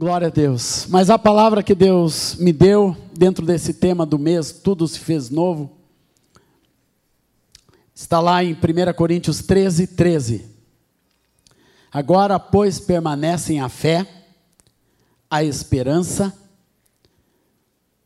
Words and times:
Glória 0.00 0.28
a 0.28 0.30
Deus. 0.30 0.86
Mas 0.88 1.10
a 1.10 1.18
palavra 1.18 1.62
que 1.62 1.74
Deus 1.74 2.34
me 2.36 2.54
deu 2.54 2.96
dentro 3.12 3.44
desse 3.44 3.74
tema 3.74 4.06
do 4.06 4.18
mês, 4.18 4.50
tudo 4.50 4.88
se 4.88 4.98
fez 4.98 5.28
novo, 5.28 5.76
está 7.94 8.18
lá 8.18 8.42
em 8.42 8.54
1 8.54 8.94
Coríntios 8.96 9.42
13, 9.42 9.88
13. 9.88 10.46
Agora, 11.92 12.40
pois, 12.40 12.80
permanecem 12.80 13.60
a 13.60 13.68
fé, 13.68 14.06
a 15.28 15.44
esperança 15.44 16.34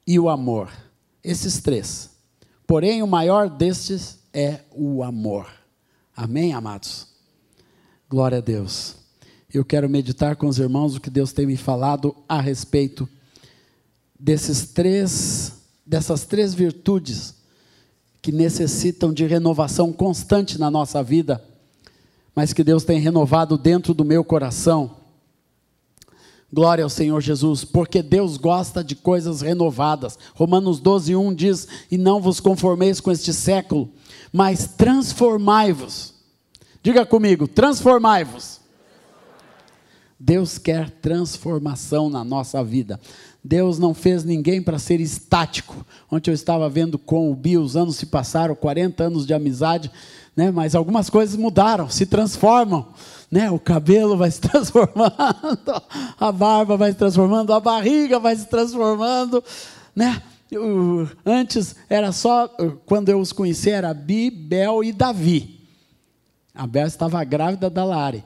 e 0.04 0.18
o 0.18 0.28
amor. 0.28 0.72
Esses 1.22 1.60
três. 1.60 2.10
Porém, 2.66 3.04
o 3.04 3.06
maior 3.06 3.48
destes 3.48 4.18
é 4.32 4.62
o 4.72 5.04
amor. 5.04 5.46
Amém, 6.16 6.54
amados? 6.54 7.06
Glória 8.08 8.38
a 8.38 8.40
Deus. 8.40 9.03
Eu 9.54 9.64
quero 9.64 9.88
meditar 9.88 10.34
com 10.34 10.48
os 10.48 10.58
irmãos 10.58 10.96
o 10.96 11.00
que 11.00 11.08
Deus 11.08 11.32
tem 11.32 11.46
me 11.46 11.56
falado 11.56 12.12
a 12.28 12.40
respeito 12.40 13.08
desses 14.18 14.66
três, 14.66 15.52
dessas 15.86 16.24
três 16.24 16.52
virtudes 16.52 17.36
que 18.20 18.32
necessitam 18.32 19.12
de 19.12 19.24
renovação 19.24 19.92
constante 19.92 20.58
na 20.58 20.72
nossa 20.72 21.04
vida, 21.04 21.40
mas 22.34 22.52
que 22.52 22.64
Deus 22.64 22.82
tem 22.82 22.98
renovado 22.98 23.56
dentro 23.56 23.94
do 23.94 24.04
meu 24.04 24.24
coração. 24.24 24.96
Glória 26.52 26.82
ao 26.82 26.90
Senhor 26.90 27.20
Jesus, 27.20 27.64
porque 27.64 28.02
Deus 28.02 28.36
gosta 28.36 28.82
de 28.82 28.96
coisas 28.96 29.40
renovadas. 29.40 30.18
Romanos 30.34 30.80
12, 30.80 31.14
1 31.14 31.32
diz: 31.32 31.68
E 31.92 31.96
não 31.96 32.20
vos 32.20 32.40
conformeis 32.40 33.00
com 33.00 33.12
este 33.12 33.32
século, 33.32 33.88
mas 34.32 34.66
transformai-vos. 34.66 36.12
Diga 36.82 37.06
comigo: 37.06 37.46
transformai-vos. 37.46 38.63
Deus 40.24 40.56
quer 40.56 40.88
transformação 40.88 42.08
na 42.08 42.24
nossa 42.24 42.64
vida. 42.64 42.98
Deus 43.44 43.78
não 43.78 43.92
fez 43.92 44.24
ninguém 44.24 44.62
para 44.62 44.78
ser 44.78 44.98
estático. 44.98 45.84
Ontem 46.10 46.30
eu 46.30 46.34
estava 46.34 46.66
vendo 46.66 46.96
com 46.96 47.30
o 47.30 47.34
Bio, 47.34 47.60
os 47.60 47.76
anos 47.76 47.96
se 47.96 48.06
passaram, 48.06 48.54
40 48.54 49.04
anos 49.04 49.26
de 49.26 49.34
amizade, 49.34 49.90
né? 50.34 50.50
mas 50.50 50.74
algumas 50.74 51.10
coisas 51.10 51.36
mudaram, 51.36 51.90
se 51.90 52.06
transformam. 52.06 52.88
Né? 53.30 53.50
O 53.50 53.58
cabelo 53.58 54.16
vai 54.16 54.30
se 54.30 54.40
transformando, 54.48 55.82
a 56.18 56.32
barba 56.32 56.78
vai 56.78 56.92
se 56.92 56.96
transformando, 56.96 57.52
a 57.52 57.60
barriga 57.60 58.18
vai 58.18 58.34
se 58.34 58.46
transformando. 58.46 59.44
Né? 59.94 60.22
Antes 61.26 61.76
era 61.86 62.12
só, 62.12 62.48
quando 62.86 63.10
eu 63.10 63.20
os 63.20 63.30
conheci, 63.30 63.68
era 63.68 63.92
Bi, 63.92 64.30
Bel 64.30 64.82
e 64.82 64.90
Davi. 64.90 65.68
A 66.54 66.66
Bel 66.66 66.86
estava 66.86 67.22
grávida 67.24 67.68
da 67.68 67.84
Lari. 67.84 68.24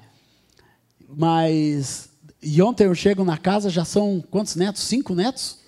Mas 1.09 2.09
e 2.41 2.63
ontem 2.63 2.87
eu 2.87 2.95
chego 2.95 3.25
na 3.25 3.37
casa, 3.37 3.69
já 3.69 3.85
são 3.85 4.23
quantos 4.31 4.55
netos? 4.55 4.83
Cinco 4.83 5.15
netos? 5.15 5.59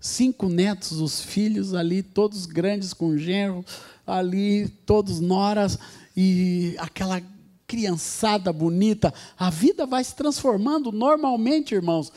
Cinco 0.00 0.48
netos, 0.48 1.00
os 1.00 1.20
filhos 1.20 1.74
ali, 1.74 2.02
todos 2.02 2.46
grandes 2.46 2.92
com 2.92 3.16
genro, 3.16 3.64
ali, 4.06 4.68
todos 4.86 5.20
noras, 5.20 5.78
e 6.16 6.76
aquela 6.78 7.20
criançada 7.66 8.52
bonita. 8.52 9.12
A 9.38 9.50
vida 9.50 9.86
vai 9.86 10.04
se 10.04 10.14
transformando 10.14 10.92
normalmente, 10.92 11.74
irmãos. 11.74 12.12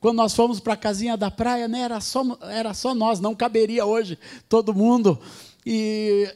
Quando 0.00 0.16
nós 0.16 0.34
fomos 0.34 0.60
para 0.60 0.74
a 0.74 0.78
casinha 0.78 1.16
da 1.16 1.30
praia, 1.30 1.66
né, 1.66 1.80
era, 1.80 2.00
só, 2.00 2.22
era 2.42 2.72
só 2.72 2.94
nós, 2.94 3.18
não 3.18 3.34
caberia 3.34 3.84
hoje 3.84 4.18
todo 4.48 4.74
mundo. 4.74 5.18
E 5.64 6.32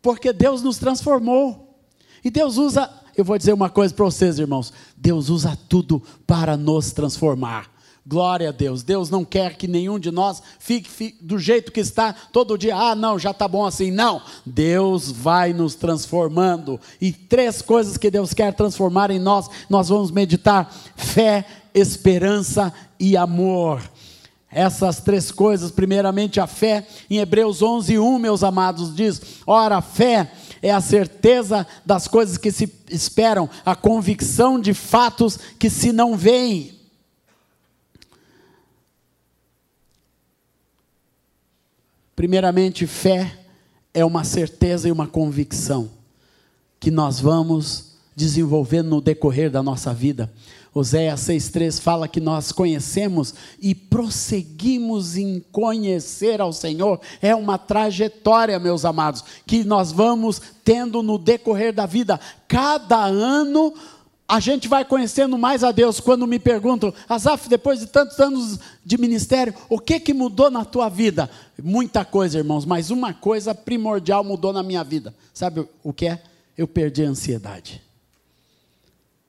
porque 0.00 0.32
Deus 0.32 0.62
nos 0.62 0.78
transformou. 0.78 1.76
E 2.24 2.30
Deus 2.30 2.56
usa 2.56 3.01
eu 3.16 3.24
vou 3.24 3.36
dizer 3.36 3.52
uma 3.52 3.70
coisa 3.70 3.92
para 3.92 4.04
vocês, 4.04 4.38
irmãos: 4.38 4.72
Deus 4.96 5.28
usa 5.28 5.58
tudo 5.68 6.02
para 6.26 6.56
nos 6.56 6.92
transformar. 6.92 7.70
Glória 8.04 8.48
a 8.48 8.52
Deus. 8.52 8.82
Deus 8.82 9.10
não 9.10 9.24
quer 9.24 9.56
que 9.56 9.68
nenhum 9.68 9.96
de 9.96 10.10
nós 10.10 10.42
fique, 10.58 10.90
fique, 10.90 11.24
do 11.24 11.38
jeito 11.38 11.70
que 11.70 11.78
está 11.78 12.12
todo 12.12 12.58
dia. 12.58 12.74
Ah, 12.74 12.96
não, 12.96 13.16
já 13.16 13.30
está 13.30 13.46
bom 13.46 13.64
assim. 13.64 13.92
Não. 13.92 14.20
Deus 14.44 15.12
vai 15.12 15.52
nos 15.52 15.76
transformando. 15.76 16.80
E 17.00 17.12
três 17.12 17.62
coisas 17.62 17.96
que 17.96 18.10
Deus 18.10 18.34
quer 18.34 18.54
transformar 18.54 19.12
em 19.12 19.20
nós, 19.20 19.48
nós 19.70 19.88
vamos 19.88 20.10
meditar: 20.10 20.68
fé, 20.96 21.46
esperança 21.72 22.72
e 22.98 23.16
amor. 23.16 23.80
Essas 24.50 25.00
três 25.00 25.30
coisas, 25.30 25.70
primeiramente 25.70 26.38
a 26.38 26.46
fé, 26.46 26.86
em 27.08 27.18
Hebreus 27.18 27.62
11, 27.62 27.98
1, 27.98 28.18
meus 28.18 28.42
amados, 28.42 28.94
diz: 28.94 29.22
ora, 29.46 29.76
a 29.76 29.82
fé 29.82 30.30
é 30.62 30.70
a 30.70 30.80
certeza 30.80 31.66
das 31.84 32.06
coisas 32.06 32.38
que 32.38 32.52
se 32.52 32.72
esperam, 32.88 33.50
a 33.66 33.74
convicção 33.74 34.60
de 34.60 34.72
fatos 34.72 35.36
que 35.58 35.68
se 35.68 35.92
não 35.92 36.16
veem. 36.16 36.80
Primeiramente, 42.14 42.86
fé 42.86 43.40
é 43.92 44.04
uma 44.04 44.22
certeza 44.22 44.88
e 44.88 44.92
uma 44.92 45.08
convicção 45.08 45.90
que 46.78 46.90
nós 46.90 47.18
vamos 47.18 47.96
desenvolver 48.14 48.82
no 48.82 49.00
decorrer 49.00 49.50
da 49.50 49.62
nossa 49.62 49.92
vida. 49.92 50.32
Oséias 50.74 51.20
6,3 51.20 51.80
fala 51.80 52.08
que 52.08 52.20
nós 52.20 52.50
conhecemos 52.50 53.34
e 53.60 53.74
prosseguimos 53.74 55.18
em 55.18 55.44
conhecer 55.52 56.40
ao 56.40 56.52
Senhor. 56.52 56.98
É 57.20 57.34
uma 57.34 57.58
trajetória, 57.58 58.58
meus 58.58 58.86
amados, 58.86 59.22
que 59.46 59.64
nós 59.64 59.92
vamos 59.92 60.40
tendo 60.64 61.02
no 61.02 61.18
decorrer 61.18 61.74
da 61.74 61.84
vida. 61.84 62.18
Cada 62.48 63.04
ano 63.04 63.74
a 64.26 64.40
gente 64.40 64.66
vai 64.66 64.82
conhecendo 64.82 65.36
mais 65.36 65.62
a 65.62 65.72
Deus. 65.72 66.00
Quando 66.00 66.26
me 66.26 66.38
perguntam, 66.38 66.94
Azaf, 67.06 67.50
depois 67.50 67.80
de 67.80 67.86
tantos 67.86 68.18
anos 68.18 68.58
de 68.82 68.96
ministério, 68.96 69.54
o 69.68 69.78
que, 69.78 70.00
que 70.00 70.14
mudou 70.14 70.50
na 70.50 70.64
tua 70.64 70.88
vida? 70.88 71.28
Muita 71.62 72.02
coisa, 72.02 72.38
irmãos, 72.38 72.64
mas 72.64 72.88
uma 72.88 73.12
coisa 73.12 73.54
primordial 73.54 74.24
mudou 74.24 74.54
na 74.54 74.62
minha 74.62 74.82
vida. 74.82 75.14
Sabe 75.34 75.68
o 75.84 75.92
que 75.92 76.06
é? 76.06 76.22
Eu 76.56 76.66
perdi 76.66 77.04
a 77.04 77.10
ansiedade. 77.10 77.91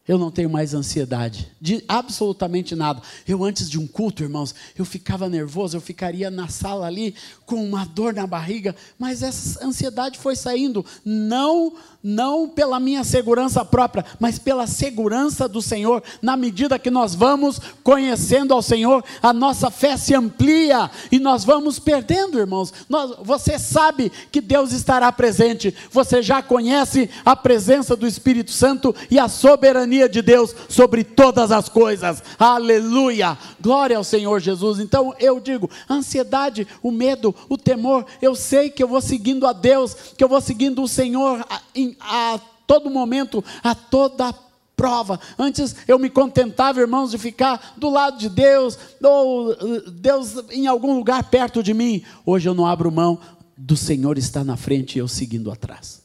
Eu 0.05 0.17
não 0.17 0.29
tenho 0.29 0.49
mais 0.49 0.73
ansiedade 0.73 1.49
de 1.61 1.81
absolutamente 1.87 2.75
nada. 2.75 3.01
Eu, 3.25 3.41
antes 3.41 3.69
de 3.69 3.79
um 3.79 3.87
culto, 3.87 4.21
irmãos, 4.21 4.53
eu 4.77 4.83
ficava 4.83 5.29
nervoso, 5.29 5.77
eu 5.77 5.81
ficaria 5.81 6.29
na 6.29 6.49
sala 6.49 6.87
ali 6.87 7.15
com 7.45 7.63
uma 7.63 7.85
dor 7.85 8.13
na 8.13 8.27
barriga, 8.27 8.75
mas 8.99 9.23
essa 9.23 9.65
ansiedade 9.65 10.19
foi 10.19 10.35
saindo, 10.35 10.85
não 11.05 11.73
não 12.03 12.49
pela 12.49 12.79
minha 12.81 13.03
segurança 13.03 13.63
própria, 13.63 14.05
mas 14.19 14.37
pela 14.37 14.67
segurança 14.67 15.47
do 15.47 15.61
Senhor. 15.61 16.03
Na 16.21 16.35
medida 16.35 16.77
que 16.77 16.91
nós 16.91 17.15
vamos 17.15 17.61
conhecendo 17.81 18.53
ao 18.53 18.61
Senhor, 18.61 19.03
a 19.21 19.31
nossa 19.31 19.71
fé 19.71 19.95
se 19.95 20.13
amplia 20.13 20.91
e 21.09 21.17
nós 21.17 21.45
vamos 21.45 21.79
perdendo, 21.79 22.37
irmãos. 22.37 22.73
Nós, 22.89 23.15
você 23.21 23.57
sabe 23.57 24.11
que 24.31 24.41
Deus 24.41 24.73
estará 24.73 25.11
presente, 25.11 25.73
você 25.89 26.21
já 26.21 26.41
conhece 26.41 27.09
a 27.23 27.35
presença 27.35 27.95
do 27.95 28.05
Espírito 28.05 28.51
Santo 28.51 28.93
e 29.09 29.17
a 29.17 29.29
soberania 29.29 30.09
de 30.09 30.21
Deus 30.21 30.53
sobre 30.67 31.05
todas 31.05 31.51
as 31.51 31.69
coisas. 31.69 32.21
Aleluia! 32.37 33.37
Glória 33.61 33.95
ao 33.95 34.03
Senhor 34.03 34.41
Jesus. 34.41 34.79
Então 34.79 35.13
eu 35.19 35.39
digo, 35.39 35.69
a 35.87 35.93
ansiedade, 35.93 36.67
o 36.81 36.91
medo, 36.91 37.33
o 37.47 37.57
temor, 37.57 38.05
eu 38.21 38.35
sei 38.35 38.69
que 38.69 38.83
eu 38.83 38.87
vou 38.87 38.99
seguindo 38.99 39.47
a 39.47 39.53
Deus, 39.53 39.95
que 40.17 40.23
eu 40.23 40.27
vou 40.27 40.41
seguindo 40.41 40.83
o 40.83 40.87
Senhor 40.87 41.45
em 41.73 41.92
a 41.99 42.39
todo 42.67 42.89
momento, 42.89 43.43
a 43.63 43.75
toda 43.75 44.33
prova. 44.75 45.19
Antes 45.37 45.75
eu 45.87 45.97
me 45.99 46.09
contentava, 46.09 46.79
irmãos, 46.79 47.11
de 47.11 47.17
ficar 47.17 47.73
do 47.77 47.89
lado 47.89 48.17
de 48.17 48.29
Deus, 48.29 48.77
ou 49.01 49.55
Deus 49.91 50.35
em 50.51 50.67
algum 50.67 50.95
lugar 50.95 51.23
perto 51.29 51.63
de 51.63 51.73
mim. 51.73 52.03
Hoje 52.25 52.49
eu 52.49 52.53
não 52.53 52.65
abro 52.65 52.91
mão 52.91 53.19
do 53.57 53.77
Senhor 53.77 54.17
estar 54.17 54.43
na 54.43 54.57
frente 54.57 54.95
e 54.95 54.99
eu 54.99 55.07
seguindo 55.07 55.51
atrás. 55.51 56.01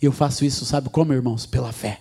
E 0.00 0.04
eu 0.04 0.12
faço 0.12 0.44
isso, 0.44 0.64
sabe 0.64 0.88
como, 0.88 1.12
irmãos? 1.12 1.46
Pela 1.46 1.72
fé. 1.72 2.00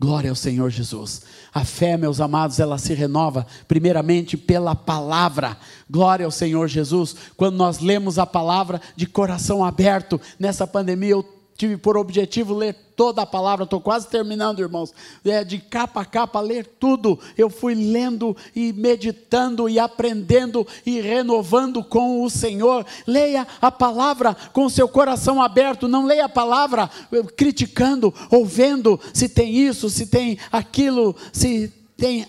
Glória 0.00 0.30
ao 0.30 0.34
Senhor 0.36 0.70
Jesus. 0.70 1.20
A 1.52 1.62
fé, 1.62 1.94
meus 1.98 2.22
amados, 2.22 2.58
ela 2.58 2.78
se 2.78 2.94
renova 2.94 3.46
primeiramente 3.68 4.34
pela 4.34 4.74
palavra. 4.74 5.58
Glória 5.90 6.24
ao 6.24 6.30
Senhor 6.30 6.68
Jesus. 6.68 7.14
Quando 7.36 7.56
nós 7.56 7.80
lemos 7.80 8.18
a 8.18 8.24
palavra 8.24 8.80
de 8.96 9.06
coração 9.06 9.62
aberto, 9.62 10.18
nessa 10.38 10.66
pandemia 10.66 11.10
eu 11.10 11.39
tive 11.60 11.76
por 11.76 11.94
objetivo 11.94 12.54
ler 12.54 12.74
toda 12.96 13.20
a 13.20 13.26
palavra, 13.26 13.64
estou 13.64 13.82
quase 13.82 14.08
terminando, 14.08 14.60
irmãos, 14.60 14.94
é, 15.22 15.44
de 15.44 15.58
capa 15.58 16.00
a 16.00 16.04
capa, 16.06 16.40
ler 16.40 16.64
tudo. 16.80 17.18
Eu 17.36 17.50
fui 17.50 17.74
lendo 17.74 18.34
e 18.56 18.72
meditando 18.72 19.68
e 19.68 19.78
aprendendo 19.78 20.66
e 20.86 21.02
renovando 21.02 21.84
com 21.84 22.24
o 22.24 22.30
Senhor. 22.30 22.86
Leia 23.06 23.46
a 23.60 23.70
palavra 23.70 24.34
com 24.54 24.70
seu 24.70 24.88
coração 24.88 25.42
aberto, 25.42 25.86
não 25.86 26.06
leia 26.06 26.24
a 26.24 26.30
palavra 26.30 26.88
eh, 27.12 27.22
criticando 27.36 28.14
ou 28.30 28.46
vendo 28.46 28.98
se 29.12 29.28
tem 29.28 29.54
isso, 29.54 29.90
se 29.90 30.06
tem 30.06 30.38
aquilo, 30.50 31.14
se 31.30 31.70
tem 31.94 32.26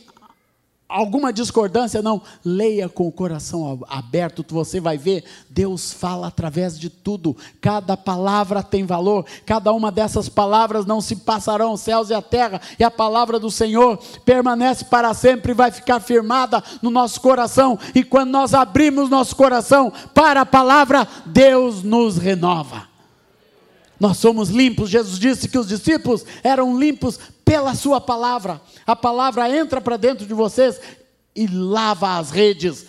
alguma 0.91 1.31
discordância, 1.31 2.01
não. 2.01 2.21
Leia 2.43 2.89
com 2.89 3.07
o 3.07 3.11
coração 3.11 3.79
aberto, 3.87 4.45
você 4.49 4.79
vai 4.79 4.97
ver, 4.97 5.23
Deus 5.49 5.93
fala 5.93 6.27
através 6.27 6.77
de 6.77 6.89
tudo. 6.89 7.35
Cada 7.59 7.95
palavra 7.95 8.61
tem 8.61 8.85
valor, 8.85 9.25
cada 9.45 9.71
uma 9.71 9.91
dessas 9.91 10.27
palavras 10.27 10.85
não 10.85 10.99
se 10.99 11.15
passarão 11.15 11.73
os 11.73 11.81
céus 11.81 12.09
e 12.09 12.13
a 12.13 12.21
terra, 12.21 12.61
e 12.77 12.83
a 12.83 12.91
palavra 12.91 13.39
do 13.39 13.49
Senhor 13.49 13.97
permanece 14.25 14.85
para 14.85 15.13
sempre, 15.13 15.53
vai 15.53 15.71
ficar 15.71 15.99
firmada 15.99 16.63
no 16.81 16.89
nosso 16.89 17.21
coração, 17.21 17.79
e 17.95 18.03
quando 18.03 18.31
nós 18.31 18.53
abrimos 18.53 19.09
nosso 19.09 19.35
coração 19.35 19.91
para 20.13 20.41
a 20.41 20.45
palavra, 20.45 21.07
Deus 21.25 21.83
nos 21.83 22.17
renova. 22.17 22.91
Nós 24.01 24.17
somos 24.17 24.49
limpos. 24.49 24.89
Jesus 24.89 25.19
disse 25.19 25.47
que 25.47 25.59
os 25.59 25.67
discípulos 25.67 26.25
eram 26.43 26.75
limpos 26.79 27.19
pela 27.51 27.75
Sua 27.75 27.99
palavra. 27.99 28.61
A 28.87 28.95
palavra 28.95 29.53
entra 29.53 29.81
para 29.81 29.97
dentro 29.97 30.25
de 30.25 30.33
vocês 30.33 30.79
e 31.35 31.45
lava 31.47 32.17
as 32.17 32.31
redes 32.31 32.85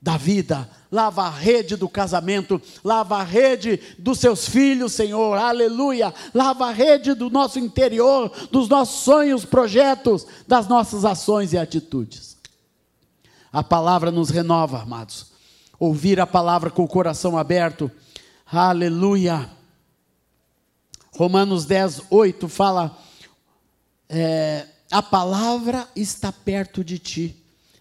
da 0.00 0.16
vida, 0.16 0.70
lava 0.92 1.24
a 1.24 1.30
rede 1.30 1.74
do 1.74 1.88
casamento, 1.88 2.62
lava 2.84 3.16
a 3.16 3.24
rede 3.24 3.80
dos 3.98 4.20
seus 4.20 4.48
filhos, 4.48 4.92
Senhor, 4.92 5.36
aleluia, 5.36 6.14
lava 6.32 6.68
a 6.68 6.70
rede 6.70 7.14
do 7.14 7.28
nosso 7.28 7.58
interior, 7.58 8.30
dos 8.52 8.68
nossos 8.68 9.00
sonhos, 9.00 9.44
projetos, 9.44 10.24
das 10.46 10.68
nossas 10.68 11.04
ações 11.04 11.52
e 11.52 11.58
atitudes. 11.58 12.36
A 13.52 13.64
palavra 13.64 14.12
nos 14.12 14.30
renova, 14.30 14.82
amados. 14.82 15.32
Ouvir 15.80 16.20
a 16.20 16.26
palavra 16.28 16.70
com 16.70 16.84
o 16.84 16.88
coração 16.88 17.36
aberto, 17.36 17.90
aleluia 18.46 19.50
Romanos 21.16 21.64
10, 21.64 22.02
8 22.10 22.48
fala: 22.48 22.96
é, 24.08 24.66
a 24.90 25.02
palavra 25.02 25.88
está 25.94 26.32
perto 26.32 26.84
de 26.84 26.98
ti, 26.98 27.36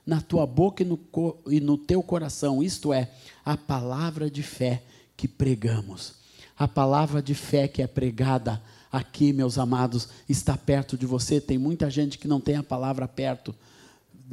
na 0.06 0.22
tua 0.22 0.46
boca 0.46 0.84
e 0.84 0.86
no, 0.86 1.00
e 1.48 1.60
no 1.60 1.78
teu 1.78 2.04
coração, 2.04 2.62
isto 2.62 2.94
é, 2.94 3.10
a 3.44 3.58
palavra 3.58 4.30
de 4.30 4.44
fé 4.44 4.84
que 5.18 5.28
pregamos. 5.28 6.14
A 6.58 6.68
palavra 6.68 7.22
de 7.22 7.34
fé 7.34 7.68
que 7.68 7.82
é 7.82 7.88
pregada 7.88 8.62
aqui, 8.92 9.34
meus 9.34 9.58
amados, 9.58 10.08
está 10.30 10.56
perto 10.56 10.98
de 10.98 11.06
você. 11.06 11.42
Tem 11.42 11.58
muita 11.58 11.90
gente 11.90 12.18
que 12.18 12.28
não 12.28 12.40
tem 12.40 12.56
a 12.56 12.64
palavra 12.64 13.08
perto 13.08 13.54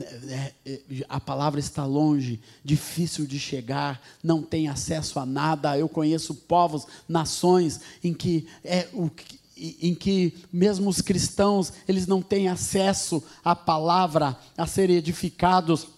é, 0.01 0.53
é, 0.65 0.81
a 1.09 1.21
palavra 1.21 1.61
está 1.61 1.85
longe, 1.85 2.41
difícil 2.65 3.27
de 3.27 3.39
chegar, 3.39 4.01
não 4.23 4.43
tem 4.43 4.69
acesso 4.69 5.21
a 5.21 5.27
nada. 5.27 5.77
Eu 5.77 5.89
conheço 5.89 6.35
povos, 6.35 6.87
nações 7.07 7.81
em 8.03 8.15
que 8.15 8.47
é 8.65 8.89
o 8.95 9.11
em 9.57 9.95
que 9.95 10.35
mesmo 10.53 10.89
os 10.89 11.01
cristãos 11.01 11.73
eles 11.87 12.07
não 12.07 12.23
têm 12.23 12.49
acesso 12.49 13.23
à 13.45 13.55
palavra, 13.55 14.39
a 14.57 14.67
serem 14.67 14.97
edificados 14.97 15.89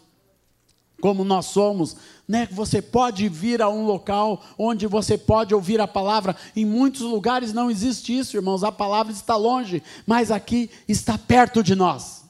como 1.00 1.22
nós 1.22 1.46
somos, 1.46 1.96
né? 2.26 2.48
Você 2.50 2.80
pode 2.80 3.28
vir 3.28 3.60
a 3.60 3.68
um 3.68 3.84
local 3.84 4.42
onde 4.56 4.86
você 4.86 5.18
pode 5.18 5.54
ouvir 5.54 5.78
a 5.78 5.86
palavra. 5.86 6.34
Em 6.56 6.64
muitos 6.64 7.02
lugares 7.02 7.52
não 7.52 7.70
existe 7.70 8.16
isso, 8.16 8.36
irmãos. 8.36 8.64
A 8.64 8.72
palavra 8.72 9.12
está 9.12 9.36
longe, 9.36 9.82
mas 10.06 10.30
aqui 10.30 10.70
está 10.88 11.18
perto 11.18 11.62
de 11.62 11.74
nós. 11.74 12.24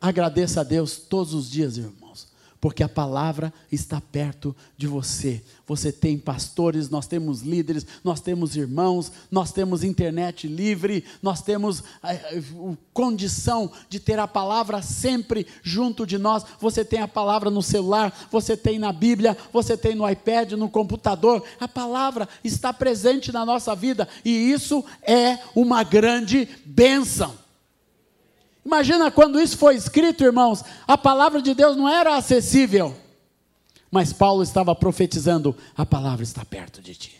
Agradeça 0.00 0.62
a 0.62 0.64
Deus 0.64 0.96
todos 0.96 1.34
os 1.34 1.50
dias, 1.50 1.76
irmãos, 1.76 2.05
porque 2.66 2.82
a 2.82 2.88
palavra 2.88 3.54
está 3.70 4.00
perto 4.00 4.52
de 4.76 4.88
você. 4.88 5.40
Você 5.68 5.92
tem 5.92 6.18
pastores, 6.18 6.90
nós 6.90 7.06
temos 7.06 7.42
líderes, 7.42 7.86
nós 8.02 8.20
temos 8.20 8.56
irmãos, 8.56 9.12
nós 9.30 9.52
temos 9.52 9.84
internet 9.84 10.48
livre, 10.48 11.04
nós 11.22 11.40
temos 11.40 11.84
eh, 12.02 12.42
condição 12.92 13.70
de 13.88 14.00
ter 14.00 14.18
a 14.18 14.26
palavra 14.26 14.82
sempre 14.82 15.46
junto 15.62 16.04
de 16.04 16.18
nós. 16.18 16.44
Você 16.58 16.84
tem 16.84 16.98
a 17.00 17.06
palavra 17.06 17.50
no 17.50 17.62
celular, 17.62 18.12
você 18.32 18.56
tem 18.56 18.80
na 18.80 18.92
Bíblia, 18.92 19.38
você 19.52 19.76
tem 19.76 19.94
no 19.94 20.10
iPad, 20.10 20.54
no 20.54 20.68
computador. 20.68 21.44
A 21.60 21.68
palavra 21.68 22.28
está 22.42 22.72
presente 22.72 23.30
na 23.30 23.46
nossa 23.46 23.76
vida 23.76 24.08
e 24.24 24.50
isso 24.50 24.84
é 25.02 25.38
uma 25.54 25.84
grande 25.84 26.48
bênção. 26.64 27.45
Imagina 28.66 29.12
quando 29.12 29.40
isso 29.40 29.56
foi 29.56 29.76
escrito, 29.76 30.24
irmãos, 30.24 30.64
a 30.88 30.98
palavra 30.98 31.40
de 31.40 31.54
Deus 31.54 31.76
não 31.76 31.88
era 31.88 32.16
acessível. 32.16 32.92
Mas 33.88 34.12
Paulo 34.12 34.42
estava 34.42 34.74
profetizando: 34.74 35.56
a 35.76 35.86
palavra 35.86 36.24
está 36.24 36.44
perto 36.44 36.82
de 36.82 36.96
ti. 36.96 37.16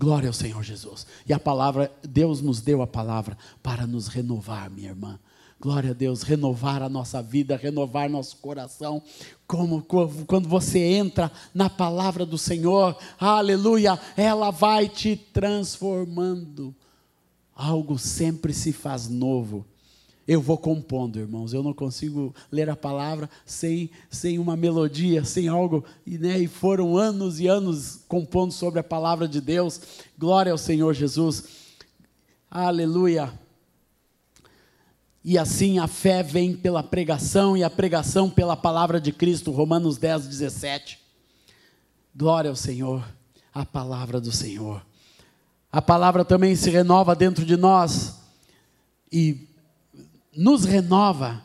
Glória 0.00 0.28
ao 0.28 0.32
Senhor 0.32 0.64
Jesus. 0.64 1.06
E 1.28 1.32
a 1.32 1.38
palavra, 1.38 1.92
Deus 2.02 2.42
nos 2.42 2.60
deu 2.60 2.82
a 2.82 2.88
palavra 2.88 3.38
para 3.62 3.86
nos 3.86 4.08
renovar, 4.08 4.68
minha 4.68 4.88
irmã. 4.88 5.16
Glória 5.60 5.92
a 5.92 5.94
Deus, 5.94 6.22
renovar 6.22 6.82
a 6.82 6.88
nossa 6.88 7.22
vida, 7.22 7.56
renovar 7.56 8.10
nosso 8.10 8.36
coração. 8.38 9.00
Como 9.46 9.80
quando 10.26 10.48
você 10.48 10.80
entra 10.80 11.30
na 11.54 11.70
palavra 11.70 12.26
do 12.26 12.36
Senhor, 12.36 12.98
aleluia, 13.16 13.96
ela 14.16 14.50
vai 14.50 14.88
te 14.88 15.14
transformando. 15.14 16.74
Algo 17.54 17.96
sempre 17.96 18.52
se 18.52 18.72
faz 18.72 19.08
novo 19.08 19.64
eu 20.26 20.42
vou 20.42 20.58
compondo, 20.58 21.20
irmãos. 21.20 21.52
Eu 21.52 21.62
não 21.62 21.72
consigo 21.72 22.34
ler 22.50 22.68
a 22.68 22.74
palavra 22.74 23.30
sem, 23.44 23.90
sem 24.10 24.38
uma 24.40 24.56
melodia, 24.56 25.24
sem 25.24 25.46
algo. 25.46 25.84
E, 26.04 26.18
né, 26.18 26.38
e 26.38 26.48
foram 26.48 26.96
anos 26.96 27.38
e 27.38 27.46
anos 27.46 28.00
compondo 28.08 28.52
sobre 28.52 28.80
a 28.80 28.84
palavra 28.84 29.28
de 29.28 29.40
Deus. 29.40 29.80
Glória 30.18 30.50
ao 30.50 30.58
Senhor 30.58 30.92
Jesus. 30.94 31.44
Aleluia. 32.50 33.32
E 35.22 35.38
assim 35.38 35.78
a 35.78 35.86
fé 35.86 36.24
vem 36.24 36.56
pela 36.56 36.82
pregação 36.82 37.56
e 37.56 37.62
a 37.62 37.70
pregação 37.70 38.28
pela 38.28 38.56
palavra 38.56 39.00
de 39.00 39.12
Cristo. 39.12 39.52
Romanos 39.52 39.96
10, 39.96 40.26
17. 40.26 40.98
Glória 42.14 42.50
ao 42.50 42.56
Senhor. 42.56 43.04
A 43.54 43.64
palavra 43.64 44.20
do 44.20 44.32
Senhor. 44.32 44.84
A 45.70 45.80
palavra 45.80 46.24
também 46.24 46.56
se 46.56 46.68
renova 46.68 47.14
dentro 47.14 47.44
de 47.44 47.56
nós. 47.56 48.18
E 49.12 49.48
nos 50.36 50.64
renova. 50.64 51.42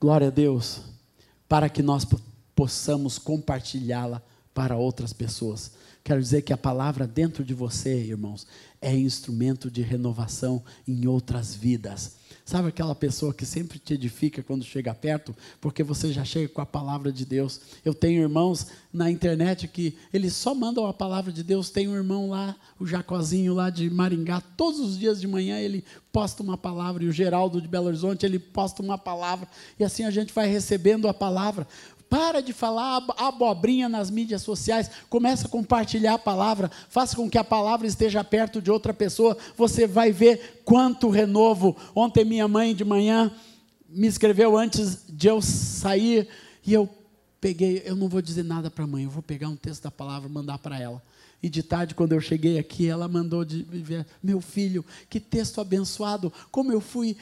Glória 0.00 0.28
a 0.28 0.30
Deus, 0.30 0.82
para 1.48 1.68
que 1.68 1.82
nós 1.82 2.06
possamos 2.54 3.18
compartilhá-la 3.18 4.22
para 4.54 4.76
outras 4.76 5.12
pessoas. 5.12 5.72
Quero 6.02 6.20
dizer 6.20 6.42
que 6.42 6.52
a 6.52 6.56
palavra 6.56 7.06
dentro 7.06 7.44
de 7.44 7.54
você, 7.54 7.94
irmãos, 7.94 8.46
é 8.80 8.96
instrumento 8.96 9.70
de 9.70 9.82
renovação 9.82 10.62
em 10.88 11.06
outras 11.06 11.54
vidas. 11.54 12.18
Sabe 12.44 12.68
aquela 12.68 12.94
pessoa 12.94 13.34
que 13.34 13.44
sempre 13.46 13.78
te 13.78 13.94
edifica 13.94 14.42
quando 14.42 14.64
chega 14.64 14.94
perto, 14.94 15.36
porque 15.60 15.84
você 15.84 16.12
já 16.12 16.24
chega 16.24 16.48
com 16.48 16.60
a 16.60 16.66
palavra 16.66 17.12
de 17.12 17.24
Deus? 17.24 17.60
Eu 17.84 17.94
tenho 17.94 18.22
irmãos 18.22 18.68
na 18.92 19.10
internet 19.10 19.68
que 19.68 19.96
eles 20.12 20.32
só 20.32 20.54
mandam 20.54 20.86
a 20.86 20.92
palavra 20.92 21.30
de 21.30 21.44
Deus. 21.44 21.70
Tem 21.70 21.86
um 21.86 21.94
irmão 21.94 22.30
lá, 22.30 22.56
o 22.78 22.86
Jacozinho 22.86 23.54
lá 23.54 23.70
de 23.70 23.88
Maringá, 23.90 24.40
todos 24.40 24.80
os 24.80 24.98
dias 24.98 25.20
de 25.20 25.28
manhã 25.28 25.58
ele 25.60 25.84
posta 26.10 26.42
uma 26.42 26.56
palavra, 26.56 27.04
e 27.04 27.08
o 27.08 27.12
Geraldo 27.12 27.60
de 27.60 27.68
Belo 27.68 27.86
Horizonte 27.86 28.26
ele 28.26 28.38
posta 28.38 28.82
uma 28.82 28.98
palavra, 28.98 29.46
e 29.78 29.84
assim 29.84 30.02
a 30.02 30.10
gente 30.10 30.32
vai 30.32 30.48
recebendo 30.48 31.06
a 31.06 31.14
palavra. 31.14 31.68
Para 32.10 32.42
de 32.42 32.52
falar 32.52 33.04
abobrinha 33.16 33.88
nas 33.88 34.10
mídias 34.10 34.42
sociais. 34.42 34.90
Começa 35.08 35.46
a 35.46 35.50
compartilhar 35.50 36.14
a 36.14 36.18
palavra. 36.18 36.68
Faça 36.88 37.14
com 37.14 37.30
que 37.30 37.38
a 37.38 37.44
palavra 37.44 37.86
esteja 37.86 38.24
perto 38.24 38.60
de 38.60 38.68
outra 38.68 38.92
pessoa. 38.92 39.38
Você 39.56 39.86
vai 39.86 40.10
ver 40.10 40.60
quanto 40.64 41.08
renovo. 41.08 41.76
Ontem 41.94 42.24
minha 42.24 42.48
mãe 42.48 42.74
de 42.74 42.84
manhã 42.84 43.32
me 43.88 44.08
escreveu 44.08 44.56
antes 44.58 45.04
de 45.08 45.28
eu 45.28 45.40
sair 45.40 46.28
e 46.66 46.74
eu 46.74 46.88
peguei, 47.40 47.82
eu 47.84 47.96
não 47.96 48.08
vou 48.08 48.20
dizer 48.20 48.44
nada 48.44 48.70
para 48.70 48.84
a 48.84 48.86
mãe, 48.86 49.04
eu 49.04 49.10
vou 49.10 49.22
pegar 49.22 49.48
um 49.48 49.56
texto 49.56 49.84
da 49.84 49.90
palavra 49.90 50.28
e 50.28 50.32
mandar 50.32 50.58
para 50.58 50.78
ela. 50.78 51.02
E 51.42 51.48
de 51.48 51.62
tarde, 51.62 51.94
quando 51.94 52.12
eu 52.12 52.20
cheguei 52.20 52.58
aqui, 52.58 52.86
ela 52.86 53.08
mandou 53.08 53.46
de, 53.46 53.66
meu 54.22 54.42
filho, 54.42 54.84
que 55.08 55.18
texto 55.18 55.58
abençoado, 55.58 56.30
como 56.50 56.70
eu 56.70 56.82
fui 56.82 57.16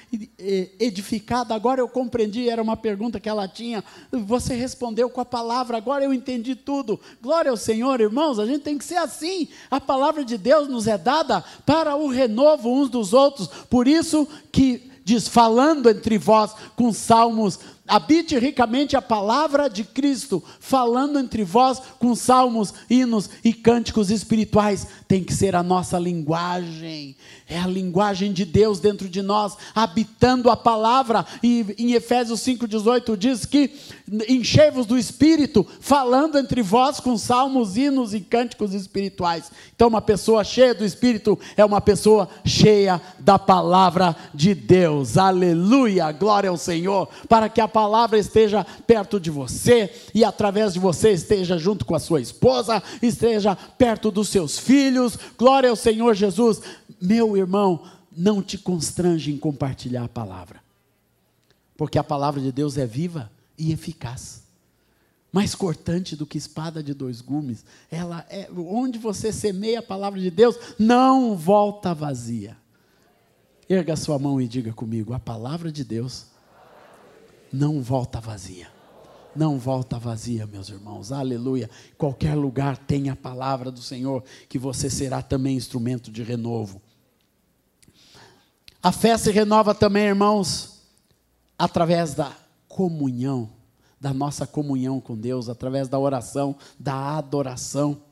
edificado, 0.80 1.54
agora 1.54 1.80
eu 1.80 1.88
compreendi, 1.88 2.48
era 2.48 2.60
uma 2.60 2.76
pergunta 2.76 3.20
que 3.20 3.28
ela 3.28 3.46
tinha, 3.46 3.84
você 4.10 4.56
respondeu 4.56 5.08
com 5.08 5.20
a 5.20 5.24
palavra, 5.24 5.76
agora 5.76 6.02
eu 6.02 6.12
entendi 6.12 6.56
tudo. 6.56 6.98
Glória 7.22 7.52
ao 7.52 7.56
Senhor, 7.56 8.00
irmãos, 8.00 8.40
a 8.40 8.46
gente 8.46 8.62
tem 8.62 8.76
que 8.76 8.84
ser 8.84 8.96
assim. 8.96 9.46
A 9.70 9.80
palavra 9.80 10.24
de 10.24 10.36
Deus 10.36 10.66
nos 10.66 10.88
é 10.88 10.98
dada 10.98 11.40
para 11.64 11.94
o 11.94 12.08
renovo 12.08 12.72
uns 12.72 12.90
dos 12.90 13.12
outros. 13.12 13.46
Por 13.70 13.86
isso 13.86 14.26
que 14.50 14.90
diz, 15.04 15.28
falando 15.28 15.88
entre 15.88 16.18
vós 16.18 16.52
com 16.74 16.92
salmos, 16.92 17.60
Habite 17.88 18.38
ricamente 18.38 18.96
a 18.96 19.02
palavra 19.02 19.68
de 19.68 19.82
Cristo, 19.82 20.44
falando 20.60 21.18
entre 21.18 21.42
vós 21.42 21.80
com 21.98 22.14
salmos, 22.14 22.74
hinos 22.90 23.30
e 23.42 23.52
cânticos 23.52 24.10
espirituais. 24.10 24.86
Tem 25.08 25.24
que 25.24 25.32
ser 25.32 25.56
a 25.56 25.62
nossa 25.62 25.98
linguagem, 25.98 27.16
é 27.48 27.58
a 27.58 27.66
linguagem 27.66 28.32
de 28.32 28.44
Deus 28.44 28.78
dentro 28.78 29.08
de 29.08 29.22
nós, 29.22 29.56
habitando 29.74 30.50
a 30.50 30.56
palavra. 30.56 31.24
E 31.42 31.74
em 31.78 31.92
Efésios 31.92 32.40
5,18 32.40 33.16
diz 33.16 33.46
que 33.46 33.70
enchei-vos 34.28 34.84
do 34.84 34.98
Espírito, 34.98 35.66
falando 35.80 36.38
entre 36.38 36.60
vós 36.60 37.00
com 37.00 37.16
salmos, 37.16 37.76
hinos 37.76 38.12
e 38.12 38.20
cânticos 38.20 38.74
espirituais. 38.74 39.50
Então, 39.74 39.88
uma 39.88 40.02
pessoa 40.02 40.44
cheia 40.44 40.74
do 40.74 40.84
Espírito 40.84 41.38
é 41.56 41.64
uma 41.64 41.80
pessoa 41.80 42.28
cheia 42.44 43.00
da 43.18 43.38
palavra 43.38 44.14
de 44.34 44.54
Deus. 44.54 45.16
Aleluia, 45.16 46.12
glória 46.12 46.50
ao 46.50 46.56
Senhor, 46.56 47.08
para 47.28 47.48
que 47.48 47.60
a 47.60 47.68
palavra 47.78 48.18
esteja 48.18 48.64
perto 48.64 49.20
de 49.20 49.30
você 49.30 49.88
e 50.12 50.24
através 50.24 50.72
de 50.72 50.80
você 50.80 51.12
esteja 51.12 51.56
junto 51.56 51.84
com 51.84 51.94
a 51.94 52.00
sua 52.00 52.20
esposa, 52.20 52.82
esteja 53.00 53.54
perto 53.54 54.10
dos 54.10 54.30
seus 54.30 54.58
filhos. 54.58 55.16
Glória 55.38 55.70
ao 55.70 55.76
Senhor 55.76 56.12
Jesus. 56.12 56.60
Meu 57.00 57.36
irmão, 57.36 57.84
não 58.10 58.42
te 58.42 58.58
constrange 58.58 59.30
em 59.30 59.38
compartilhar 59.38 60.02
a 60.02 60.08
palavra, 60.08 60.60
porque 61.76 62.00
a 62.00 62.02
palavra 62.02 62.40
de 62.40 62.50
Deus 62.50 62.76
é 62.76 62.84
viva 62.84 63.30
e 63.56 63.70
eficaz. 63.70 64.42
Mais 65.32 65.54
cortante 65.54 66.16
do 66.16 66.26
que 66.26 66.36
espada 66.36 66.82
de 66.82 66.92
dois 66.92 67.20
gumes. 67.20 67.64
Ela 67.88 68.26
é 68.28 68.48
onde 68.56 68.98
você 68.98 69.32
semeia 69.32 69.78
a 69.78 69.82
palavra 69.84 70.18
de 70.18 70.32
Deus, 70.32 70.58
não 70.76 71.36
volta 71.36 71.94
vazia. 71.94 72.56
Erga 73.68 73.94
sua 73.94 74.18
mão 74.18 74.40
e 74.40 74.48
diga 74.48 74.72
comigo: 74.72 75.14
a 75.14 75.20
palavra 75.20 75.70
de 75.70 75.84
Deus 75.84 76.26
não 77.52 77.82
volta 77.82 78.20
vazia. 78.20 78.68
Não 79.34 79.58
volta 79.58 79.98
vazia, 79.98 80.46
meus 80.46 80.68
irmãos. 80.68 81.12
Aleluia. 81.12 81.70
Qualquer 81.96 82.34
lugar 82.34 82.76
tem 82.76 83.08
a 83.08 83.16
palavra 83.16 83.70
do 83.70 83.80
Senhor, 83.80 84.24
que 84.48 84.58
você 84.58 84.90
será 84.90 85.22
também 85.22 85.56
instrumento 85.56 86.10
de 86.10 86.22
renovo. 86.22 86.82
A 88.82 88.90
fé 88.90 89.16
se 89.16 89.30
renova 89.30 89.74
também, 89.74 90.04
irmãos, 90.04 90.82
através 91.58 92.14
da 92.14 92.32
comunhão, 92.68 93.50
da 94.00 94.12
nossa 94.12 94.46
comunhão 94.46 95.00
com 95.00 95.16
Deus, 95.16 95.48
através 95.48 95.88
da 95.88 95.98
oração, 95.98 96.56
da 96.78 97.16
adoração 97.16 98.07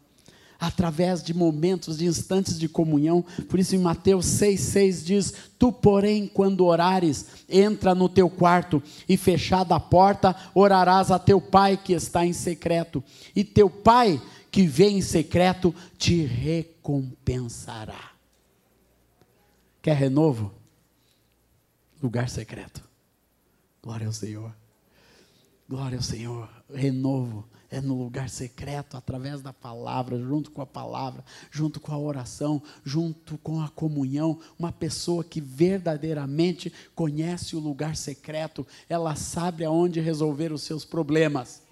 através 0.59 1.23
de 1.23 1.35
momentos, 1.35 1.99
de 1.99 2.07
instantes 2.07 2.59
de 2.59 2.69
comunhão. 2.69 3.25
Por 3.49 3.59
isso, 3.59 3.75
em 3.75 3.79
Mateus 3.79 4.27
6,6 4.27 5.05
diz: 5.05 5.35
Tu, 5.59 5.71
porém, 5.71 6.27
quando 6.27 6.65
orares, 6.65 7.27
entra 7.49 7.95
no 7.95 8.09
teu 8.09 8.29
quarto 8.29 8.83
e, 9.09 9.17
fechada 9.17 9.75
a 9.75 9.81
porta, 9.81 10.35
orarás 10.55 11.11
a 11.11 11.19
teu 11.19 11.41
pai 11.41 11.77
que 11.77 11.93
está 11.93 12.25
em 12.25 12.33
secreto, 12.33 13.03
e 13.35 13.45
teu 13.45 13.69
pai 13.69 14.21
que 14.51 14.67
vem 14.67 14.99
em 14.99 15.03
secreto 15.03 15.75
te 15.99 16.25
recompensará. 16.25 18.13
Quer 19.83 19.97
renovo? 19.97 20.53
Lugar 22.03 22.29
secreto. 22.29 22.83
Glória 23.83 24.07
ao 24.07 24.13
Senhor. 24.13 24.53
Glória 25.69 25.99
ao 25.99 26.03
Senhor. 26.03 26.49
Renovo 26.75 27.47
é 27.71 27.81
no 27.81 27.95
lugar 27.95 28.29
secreto, 28.29 28.97
através 28.97 29.41
da 29.41 29.53
palavra, 29.53 30.19
junto 30.19 30.51
com 30.51 30.63
a 30.63 30.67
palavra, 30.67 31.25
junto 31.51 31.81
com 31.81 31.93
a 31.93 31.99
oração, 31.99 32.63
junto 32.85 33.37
com 33.39 33.61
a 33.61 33.69
comunhão. 33.69 34.39
Uma 34.59 34.73
pessoa 34.73 35.25
que 35.25 35.41
verdadeiramente 35.41 36.73
conhece 36.95 37.57
o 37.57 37.61
lugar 37.61 37.97
secreto, 37.97 38.67
ela 38.89 39.15
sabe 39.17 39.65
aonde 39.65 40.01
resolver 40.01 40.53
os 40.53 40.63
seus 40.63 40.85
problemas. 40.85 41.63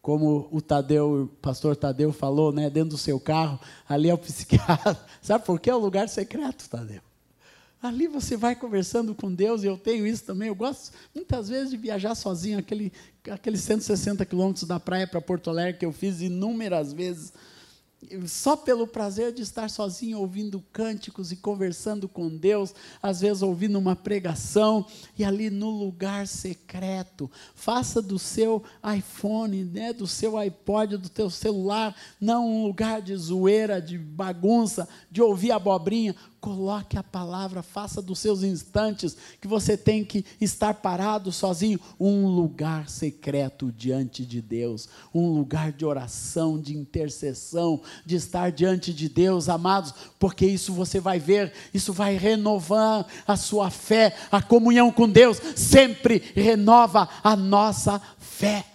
Como 0.00 0.48
o 0.50 0.60
Tadeu, 0.60 1.22
o 1.22 1.28
pastor 1.28 1.76
Tadeu 1.76 2.12
falou, 2.12 2.52
né, 2.52 2.68
dentro 2.68 2.90
do 2.90 2.98
seu 2.98 3.20
carro, 3.20 3.58
ali 3.88 4.10
é 4.10 4.14
o 4.14 4.18
psiquiatra. 4.18 4.98
Sabe 5.22 5.44
por 5.44 5.60
que 5.60 5.70
é 5.70 5.74
o 5.74 5.78
lugar 5.78 6.08
secreto, 6.08 6.68
Tadeu? 6.68 7.00
Ali 7.82 8.06
você 8.06 8.36
vai 8.36 8.54
conversando 8.54 9.12
com 9.12 9.32
Deus, 9.32 9.64
e 9.64 9.66
eu 9.66 9.76
tenho 9.76 10.06
isso 10.06 10.22
também. 10.24 10.46
Eu 10.46 10.54
gosto 10.54 10.92
muitas 11.12 11.48
vezes 11.48 11.70
de 11.70 11.76
viajar 11.76 12.14
sozinho, 12.14 12.58
aquele, 12.58 12.92
aqueles 13.30 13.60
160 13.60 14.24
quilômetros 14.24 14.64
da 14.64 14.80
praia 14.80 15.06
para 15.06 15.20
Porto 15.20 15.50
Alegre 15.50 15.78
que 15.78 15.86
eu 15.86 15.92
fiz 15.92 16.20
inúmeras 16.20 16.92
vezes 16.92 17.32
só 18.26 18.56
pelo 18.56 18.86
prazer 18.86 19.32
de 19.32 19.42
estar 19.42 19.70
sozinho 19.70 20.18
ouvindo 20.18 20.62
cânticos 20.72 21.30
e 21.30 21.36
conversando 21.36 22.08
com 22.08 22.28
Deus, 22.28 22.74
às 23.00 23.20
vezes 23.20 23.42
ouvindo 23.42 23.78
uma 23.78 23.94
pregação 23.94 24.84
e 25.16 25.24
ali 25.24 25.50
no 25.50 25.70
lugar 25.70 26.26
secreto, 26.26 27.30
faça 27.54 28.02
do 28.02 28.18
seu 28.18 28.62
iPhone, 28.96 29.64
né, 29.64 29.92
do 29.92 30.06
seu 30.06 30.36
iPod, 30.36 30.96
do 30.96 31.08
teu 31.08 31.30
celular, 31.30 31.94
não 32.20 32.48
um 32.48 32.66
lugar 32.66 33.00
de 33.00 33.14
zoeira, 33.16 33.80
de 33.80 33.96
bagunça, 33.96 34.88
de 35.10 35.22
ouvir 35.22 35.52
abobrinha, 35.52 36.14
coloque 36.42 36.98
a 36.98 37.04
palavra, 37.04 37.62
faça 37.62 38.02
dos 38.02 38.18
seus 38.18 38.42
instantes 38.42 39.16
que 39.40 39.46
você 39.46 39.76
tem 39.76 40.04
que 40.04 40.24
estar 40.40 40.74
parado 40.74 41.30
sozinho, 41.30 41.78
um 42.00 42.26
lugar 42.26 42.88
secreto 42.88 43.70
diante 43.70 44.26
de 44.26 44.42
Deus, 44.42 44.88
um 45.14 45.28
lugar 45.28 45.70
de 45.70 45.84
oração, 45.86 46.60
de 46.60 46.76
intercessão, 46.76 47.80
de 48.04 48.16
estar 48.16 48.50
diante 48.50 48.92
de 48.92 49.08
Deus, 49.08 49.48
amados, 49.48 49.94
porque 50.18 50.44
isso 50.44 50.72
você 50.72 50.98
vai 50.98 51.20
ver, 51.20 51.52
isso 51.72 51.92
vai 51.92 52.16
renovar 52.16 53.06
a 53.24 53.36
sua 53.36 53.70
fé, 53.70 54.12
a 54.30 54.42
comunhão 54.42 54.90
com 54.90 55.08
Deus 55.08 55.40
sempre 55.54 56.20
renova 56.34 57.08
a 57.22 57.36
nossa 57.36 58.02
fé. 58.18 58.66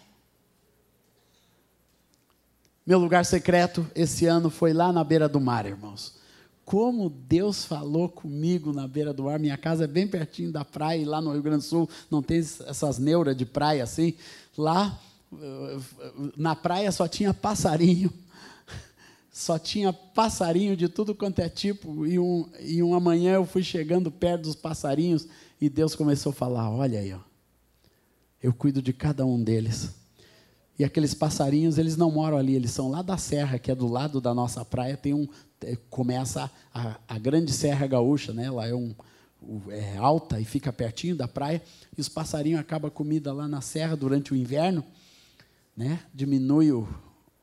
Meu 2.85 2.97
lugar 2.97 3.25
secreto 3.25 3.85
esse 3.93 4.25
ano 4.25 4.49
foi 4.49 4.71
lá 4.71 4.93
na 4.93 5.03
beira 5.03 5.27
do 5.27 5.41
mar, 5.41 5.65
irmãos 5.65 6.15
como 6.67 7.09
Deus 7.09 7.63
falou 7.63 8.09
comigo 8.09 8.73
na 8.73 8.85
beira 8.85 9.13
do 9.13 9.23
mar. 9.23 9.39
Minha 9.39 9.57
casa 9.57 9.85
é 9.85 9.87
bem 9.87 10.05
pertinho 10.05 10.51
da 10.51 10.65
praia, 10.65 11.01
e 11.01 11.05
lá 11.05 11.21
no 11.21 11.31
Rio 11.31 11.41
Grande 11.41 11.59
do 11.59 11.63
Sul 11.63 11.89
não 12.11 12.21
tem 12.21 12.39
essas 12.39 12.99
neuras 12.99 13.37
de 13.37 13.45
praia 13.45 13.85
assim. 13.85 14.15
Lá 14.57 14.99
na 16.35 16.57
praia 16.57 16.91
só 16.91 17.07
tinha 17.07 17.33
passarinho, 17.33 18.11
só 19.31 19.57
tinha 19.57 19.93
passarinho 19.93 20.75
de 20.75 20.89
tudo 20.89 21.15
quanto 21.15 21.39
é 21.39 21.47
tipo. 21.47 22.05
E, 22.05 22.19
um, 22.19 22.49
e 22.59 22.83
uma 22.83 22.99
manhã 22.99 23.35
eu 23.35 23.45
fui 23.45 23.63
chegando 23.63 24.11
perto 24.11 24.41
dos 24.41 24.55
passarinhos 24.55 25.25
e 25.61 25.69
Deus 25.69 25.95
começou 25.95 26.31
a 26.31 26.35
falar: 26.35 26.69
Olha 26.69 26.99
aí, 26.99 27.13
ó, 27.13 27.19
eu 28.43 28.53
cuido 28.53 28.81
de 28.81 28.91
cada 28.91 29.25
um 29.25 29.41
deles. 29.41 29.95
E 30.79 30.83
aqueles 30.83 31.13
passarinhos, 31.13 31.77
eles 31.77 31.97
não 31.97 32.11
moram 32.11 32.37
ali, 32.37 32.55
eles 32.55 32.71
são 32.71 32.89
lá 32.89 33.01
da 33.01 33.17
serra, 33.17 33.57
que 33.57 33.71
é 33.71 33.75
do 33.75 33.87
lado 33.87 34.21
da 34.21 34.33
nossa 34.33 34.63
praia, 34.63 34.95
tem 34.95 35.13
um, 35.13 35.27
é, 35.61 35.75
começa 35.89 36.51
a, 36.71 36.99
a 37.07 37.17
grande 37.17 37.51
Serra 37.51 37.87
Gaúcha, 37.87 38.31
né? 38.31 38.45
Ela 38.45 38.67
é, 38.67 38.75
um, 38.75 38.93
é 39.69 39.97
alta 39.97 40.39
e 40.39 40.45
fica 40.45 40.71
pertinho 40.71 41.15
da 41.15 41.27
praia, 41.27 41.63
e 41.97 42.01
os 42.01 42.07
passarinhos 42.07 42.59
acabam 42.59 42.91
comida 42.91 43.33
lá 43.33 43.47
na 43.47 43.59
serra 43.59 43.95
durante 43.95 44.33
o 44.33 44.35
inverno, 44.35 44.83
né? 45.75 45.99
Diminui 46.13 46.71
o, 46.71 46.87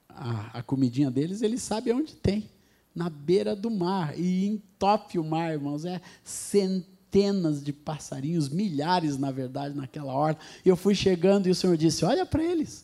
a, 0.08 0.58
a 0.58 0.62
comidinha 0.62 1.10
deles, 1.10 1.42
eles 1.42 1.60
sabem 1.60 1.92
onde 1.92 2.14
tem, 2.14 2.48
na 2.94 3.10
beira 3.10 3.56
do 3.56 3.68
mar, 3.68 4.16
e 4.16 4.46
entope 4.46 5.18
o 5.18 5.24
mar, 5.24 5.52
irmãos, 5.52 5.84
é 5.84 6.00
centenas 6.22 7.64
de 7.64 7.72
passarinhos, 7.72 8.48
milhares, 8.48 9.18
na 9.18 9.32
verdade, 9.32 9.74
naquela 9.76 10.12
hora. 10.12 10.38
Eu 10.64 10.76
fui 10.76 10.94
chegando 10.94 11.48
e 11.48 11.50
o 11.50 11.54
Senhor 11.54 11.76
disse: 11.76 12.04
Olha 12.04 12.24
para 12.24 12.44
eles. 12.44 12.83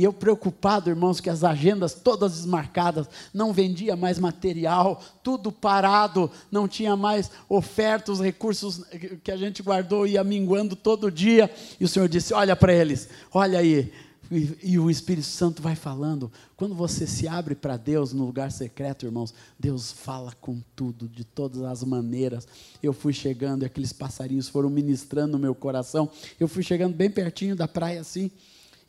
E 0.00 0.04
eu 0.04 0.14
preocupado, 0.14 0.88
irmãos, 0.88 1.20
que 1.20 1.28
as 1.28 1.44
agendas 1.44 1.92
todas 1.92 2.32
desmarcadas, 2.32 3.06
não 3.34 3.52
vendia 3.52 3.94
mais 3.94 4.18
material, 4.18 4.98
tudo 5.22 5.52
parado, 5.52 6.30
não 6.50 6.66
tinha 6.66 6.96
mais 6.96 7.30
ofertas, 7.50 8.14
os 8.14 8.24
recursos 8.24 8.82
que 9.22 9.30
a 9.30 9.36
gente 9.36 9.62
guardou 9.62 10.06
ia 10.06 10.24
minguando 10.24 10.74
todo 10.74 11.10
dia. 11.10 11.50
E 11.78 11.84
o 11.84 11.88
Senhor 11.88 12.08
disse: 12.08 12.32
Olha 12.32 12.56
para 12.56 12.72
eles, 12.72 13.10
olha 13.30 13.58
aí. 13.58 13.92
E, 14.30 14.72
e, 14.72 14.78
o 14.78 14.88
Espírito 14.90 15.26
Santo 15.26 15.60
vai 15.60 15.76
falando. 15.76 16.32
Quando 16.56 16.74
você 16.74 17.06
se 17.06 17.28
abre 17.28 17.54
para 17.54 17.76
Deus 17.76 18.14
no 18.14 18.24
lugar 18.24 18.50
secreto, 18.50 19.04
irmãos, 19.04 19.34
Deus 19.58 19.92
fala 19.92 20.32
com 20.40 20.62
tudo, 20.74 21.10
de 21.10 21.24
todas 21.24 21.60
as 21.60 21.84
maneiras. 21.84 22.48
Eu 22.82 22.94
fui 22.94 23.12
chegando 23.12 23.64
e 23.64 23.66
aqueles 23.66 23.92
passarinhos 23.92 24.48
foram 24.48 24.70
ministrando 24.70 25.32
no 25.32 25.38
meu 25.38 25.54
coração. 25.54 26.08
Eu 26.38 26.48
fui 26.48 26.62
chegando 26.62 26.94
bem 26.94 27.10
pertinho 27.10 27.54
da 27.54 27.68
praia 27.68 28.00
assim 28.00 28.30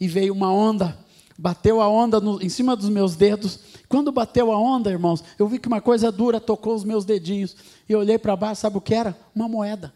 e 0.01 0.07
veio 0.07 0.33
uma 0.33 0.51
onda, 0.51 0.97
bateu 1.37 1.79
a 1.79 1.87
onda 1.87 2.19
no, 2.19 2.41
em 2.41 2.49
cima 2.49 2.75
dos 2.75 2.89
meus 2.89 3.15
dedos. 3.15 3.59
Quando 3.87 4.11
bateu 4.11 4.51
a 4.51 4.57
onda, 4.57 4.89
irmãos, 4.89 5.23
eu 5.37 5.47
vi 5.47 5.59
que 5.59 5.67
uma 5.67 5.79
coisa 5.79 6.11
dura 6.11 6.39
tocou 6.41 6.73
os 6.73 6.83
meus 6.83 7.05
dedinhos. 7.05 7.55
E 7.87 7.93
eu 7.93 7.99
olhei 7.99 8.17
para 8.17 8.35
baixo, 8.35 8.61
sabe 8.61 8.79
o 8.79 8.81
que 8.81 8.95
era? 8.95 9.15
Uma 9.35 9.47
moeda. 9.47 9.93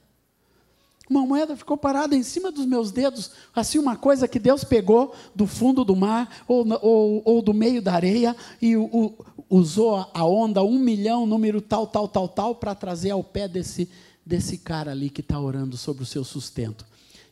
Uma 1.09 1.25
moeda 1.25 1.57
ficou 1.57 1.75
parada 1.75 2.15
em 2.15 2.21
cima 2.21 2.51
dos 2.51 2.65
meus 2.65 2.91
dedos, 2.91 3.31
assim, 3.55 3.79
uma 3.79 3.95
coisa 3.95 4.27
que 4.27 4.39
Deus 4.39 4.63
pegou 4.63 5.13
do 5.35 5.47
fundo 5.47 5.83
do 5.83 5.95
mar 5.95 6.43
ou, 6.47 6.65
ou, 6.81 7.21
ou 7.25 7.41
do 7.41 7.53
meio 7.53 7.81
da 7.81 7.93
areia 7.93 8.35
e 8.61 8.75
o, 8.77 9.13
usou 9.49 10.07
a 10.13 10.25
onda, 10.25 10.63
um 10.63 10.77
milhão, 10.79 11.25
número 11.25 11.61
tal, 11.61 11.87
tal, 11.87 12.07
tal, 12.07 12.27
tal, 12.27 12.55
para 12.55 12.73
trazer 12.75 13.11
ao 13.11 13.23
pé 13.23 13.47
desse, 13.47 13.89
desse 14.25 14.57
cara 14.57 14.91
ali 14.91 15.09
que 15.09 15.21
está 15.21 15.39
orando 15.39 15.77
sobre 15.77 16.03
o 16.03 16.07
seu 16.07 16.23
sustento. 16.23 16.85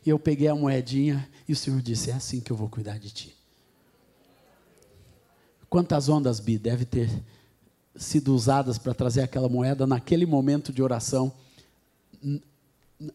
E 0.04 0.10
eu 0.10 0.18
peguei 0.18 0.48
a 0.48 0.54
moedinha 0.54 1.28
e 1.48 1.52
o 1.52 1.56
Senhor 1.56 1.80
disse: 1.80 2.10
É 2.10 2.14
assim 2.14 2.40
que 2.40 2.50
eu 2.50 2.56
vou 2.56 2.68
cuidar 2.68 2.98
de 2.98 3.10
ti. 3.10 3.36
Quantas 5.68 6.08
ondas, 6.08 6.38
Bi, 6.38 6.58
deve 6.58 6.84
ter 6.84 7.10
sido 7.96 8.34
usadas 8.34 8.78
para 8.78 8.94
trazer 8.94 9.22
aquela 9.22 9.48
moeda 9.48 9.86
naquele 9.86 10.26
momento 10.26 10.72
de 10.72 10.82
oração 10.82 11.32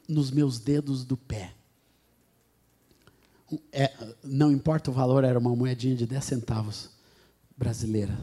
nos 0.07 0.31
meus 0.31 0.59
dedos 0.59 1.05
do 1.05 1.15
pé? 1.15 1.53
É, 3.71 3.91
não 4.23 4.51
importa 4.51 4.91
o 4.91 4.93
valor, 4.93 5.23
era 5.23 5.39
uma 5.39 5.55
moedinha 5.55 5.95
de 5.95 6.05
10 6.05 6.23
centavos 6.23 6.89
brasileira. 7.57 8.17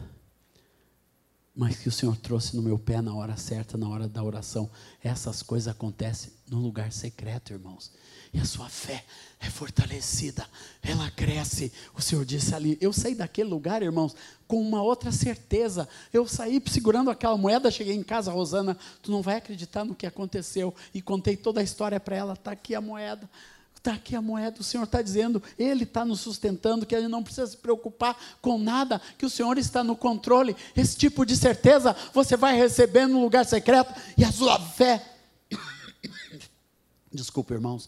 Mas 1.59 1.77
que 1.77 1.89
o 1.89 1.91
Senhor 1.91 2.15
trouxe 2.15 2.55
no 2.55 2.61
meu 2.61 2.77
pé 2.77 3.01
na 3.01 3.15
hora 3.15 3.35
certa, 3.35 3.79
na 3.79 3.89
hora 3.89 4.07
da 4.07 4.23
oração. 4.23 4.69
Essas 5.03 5.41
coisas 5.41 5.67
acontecem 5.67 6.31
no 6.47 6.59
lugar 6.59 6.91
secreto, 6.91 7.51
irmãos. 7.51 7.91
E 8.31 8.39
a 8.39 8.45
sua 8.45 8.69
fé 8.69 9.03
é 9.39 9.49
fortalecida, 9.49 10.45
ela 10.83 11.09
cresce. 11.09 11.73
O 11.95 12.01
Senhor 12.01 12.23
disse 12.23 12.53
ali: 12.53 12.77
Eu 12.79 12.93
saí 12.93 13.15
daquele 13.15 13.49
lugar, 13.49 13.81
irmãos, 13.81 14.15
com 14.47 14.61
uma 14.61 14.83
outra 14.83 15.11
certeza. 15.11 15.89
Eu 16.13 16.27
saí 16.27 16.61
segurando 16.67 17.09
aquela 17.09 17.35
moeda, 17.35 17.71
cheguei 17.71 17.95
em 17.95 18.03
casa, 18.03 18.31
Rosana, 18.31 18.77
tu 19.01 19.11
não 19.11 19.23
vai 19.23 19.37
acreditar 19.37 19.83
no 19.83 19.95
que 19.95 20.05
aconteceu. 20.05 20.75
E 20.93 21.01
contei 21.01 21.35
toda 21.35 21.59
a 21.59 21.63
história 21.63 21.99
para 21.99 22.15
ela: 22.15 22.33
está 22.33 22.51
aqui 22.51 22.75
a 22.75 22.81
moeda. 22.81 23.27
Está 23.77 23.93
aqui 23.93 24.15
a 24.15 24.21
moeda, 24.21 24.59
o 24.59 24.63
Senhor 24.63 24.83
está 24.83 25.01
dizendo, 25.01 25.41
Ele 25.57 25.83
está 25.83 26.03
nos 26.03 26.19
sustentando, 26.19 26.85
que 26.85 26.99
gente 26.99 27.09
não 27.09 27.23
precisa 27.23 27.45
se 27.47 27.55
preocupar 27.55 28.17
com 28.41 28.57
nada, 28.57 28.99
que 29.17 29.25
o 29.25 29.29
Senhor 29.29 29.57
está 29.57 29.83
no 29.83 29.95
controle. 29.95 30.55
Esse 30.75 30.97
tipo 30.97 31.25
de 31.25 31.37
certeza 31.37 31.95
você 32.13 32.35
vai 32.35 32.57
receber 32.57 33.07
no 33.07 33.21
lugar 33.21 33.45
secreto 33.45 33.93
e 34.17 34.25
a 34.25 34.31
sua 34.31 34.59
fé. 34.59 35.15
Desculpa, 37.13 37.53
irmãos. 37.53 37.87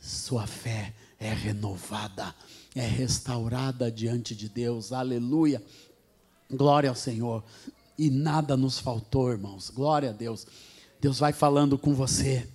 Sua 0.00 0.46
fé 0.46 0.94
é 1.20 1.32
renovada, 1.32 2.34
é 2.74 2.80
restaurada 2.80 3.92
diante 3.92 4.34
de 4.34 4.48
Deus, 4.48 4.90
aleluia. 4.90 5.62
Glória 6.50 6.88
ao 6.88 6.96
Senhor. 6.96 7.44
E 7.98 8.08
nada 8.08 8.56
nos 8.56 8.78
faltou, 8.78 9.30
irmãos, 9.30 9.68
glória 9.68 10.10
a 10.10 10.12
Deus. 10.12 10.46
Deus 11.00 11.18
vai 11.18 11.32
falando 11.32 11.78
com 11.78 11.94
você. 11.94 12.48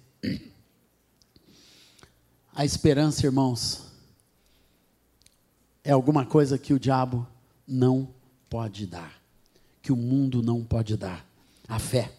A 2.54 2.66
esperança, 2.66 3.26
irmãos, 3.26 3.86
é 5.84 5.92
alguma 5.92 6.26
coisa 6.26 6.58
que 6.58 6.74
o 6.74 6.80
diabo 6.80 7.28
não 7.68 8.14
pode 8.50 8.86
dar, 8.86 9.20
que 9.82 9.92
o 9.92 9.96
mundo 9.96 10.44
não 10.44 10.64
pode 10.64 10.96
dar. 10.98 11.26
A 11.68 11.80
fé, 11.80 12.12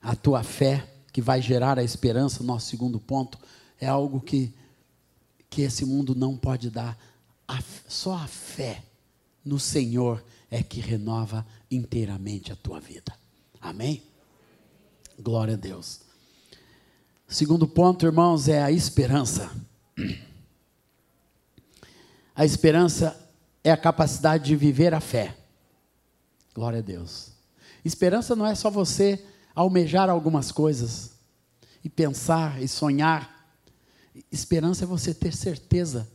a 0.00 0.14
tua 0.14 0.42
fé 0.42 0.88
que 1.12 1.20
vai 1.20 1.42
gerar 1.42 1.78
a 1.78 1.84
esperança, 1.84 2.42
nosso 2.42 2.68
segundo 2.68 2.98
ponto, 2.98 3.38
é 3.80 3.86
algo 3.86 4.20
que, 4.20 4.54
que 5.50 5.62
esse 5.62 5.84
mundo 5.84 6.14
não 6.14 6.36
pode 6.36 6.70
dar. 6.70 6.96
A, 7.46 7.58
só 7.88 8.14
a 8.14 8.26
fé 8.26 8.82
no 9.44 9.58
Senhor 9.58 10.24
é 10.50 10.62
que 10.62 10.80
renova 10.80 11.44
inteiramente 11.70 12.52
a 12.52 12.56
tua 12.56 12.80
vida. 12.80 13.12
Amém? 13.60 14.11
Glória 15.18 15.54
a 15.54 15.56
Deus. 15.56 16.00
Segundo 17.28 17.66
ponto, 17.66 18.04
irmãos, 18.04 18.48
é 18.48 18.62
a 18.62 18.70
esperança. 18.70 19.50
A 22.34 22.44
esperança 22.44 23.18
é 23.62 23.70
a 23.70 23.76
capacidade 23.76 24.44
de 24.44 24.56
viver 24.56 24.94
a 24.94 25.00
fé. 25.00 25.36
Glória 26.54 26.80
a 26.80 26.82
Deus. 26.82 27.32
Esperança 27.84 28.36
não 28.36 28.46
é 28.46 28.54
só 28.54 28.70
você 28.70 29.22
almejar 29.54 30.08
algumas 30.08 30.50
coisas 30.50 31.12
e 31.84 31.88
pensar 31.88 32.62
e 32.62 32.68
sonhar. 32.68 33.54
Esperança 34.30 34.84
é 34.84 34.86
você 34.86 35.14
ter 35.14 35.34
certeza 35.34 36.08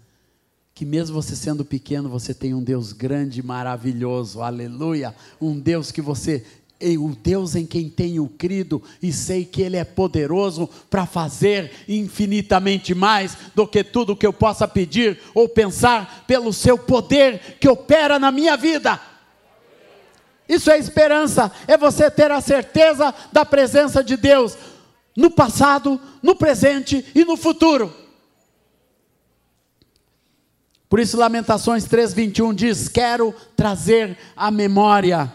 que 0.73 0.85
mesmo 0.85 1.15
você 1.19 1.35
sendo 1.35 1.65
pequeno, 1.65 2.07
você 2.07 2.35
tem 2.35 2.53
um 2.53 2.63
Deus 2.63 2.93
grande 2.93 3.41
maravilhoso. 3.41 4.41
Aleluia! 4.41 5.15
Um 5.41 5.59
Deus 5.59 5.91
que 5.91 6.01
você 6.01 6.45
o 6.79 7.15
Deus 7.15 7.55
em 7.55 7.65
quem 7.65 7.89
tenho 7.89 8.27
crido 8.38 8.81
e 9.01 9.12
sei 9.12 9.43
que 9.43 9.62
Ele 9.62 9.78
é 9.78 9.84
poderoso 9.84 10.69
para 10.89 11.06
fazer 11.06 11.71
infinitamente 11.88 12.93
mais 12.93 13.36
do 13.56 13.67
que 13.67 13.84
tudo 13.84 14.15
que 14.15 14.28
eu 14.28 14.34
possa 14.34 14.67
pedir 14.67 15.19
ou 15.34 15.49
pensar, 15.49 16.25
pelo 16.28 16.54
seu 16.54 16.78
poder 16.78 17.58
que 17.60 17.67
opera 17.67 18.19
na 18.19 18.32
minha 18.32 18.56
vida. 18.56 18.99
Isso 20.47 20.69
é 20.69 20.78
esperança, 20.78 21.51
é 21.67 21.75
você 21.75 22.10
ter 22.10 22.32
a 22.32 22.39
certeza 22.39 23.13
da 23.32 23.43
presença 23.43 24.04
de 24.04 24.15
Deus 24.15 24.58
no 25.15 25.32
passado, 25.32 25.99
no 26.21 26.36
presente 26.36 27.04
e 27.15 27.25
no 27.25 27.36
futuro. 27.36 27.93
Por 30.88 30.99
isso, 30.99 31.17
Lamentações 31.17 31.86
3,21 31.86 32.54
diz: 32.54 32.88
Quero 32.88 33.36
trazer 33.56 34.17
a 34.36 34.49
memória 34.49 35.34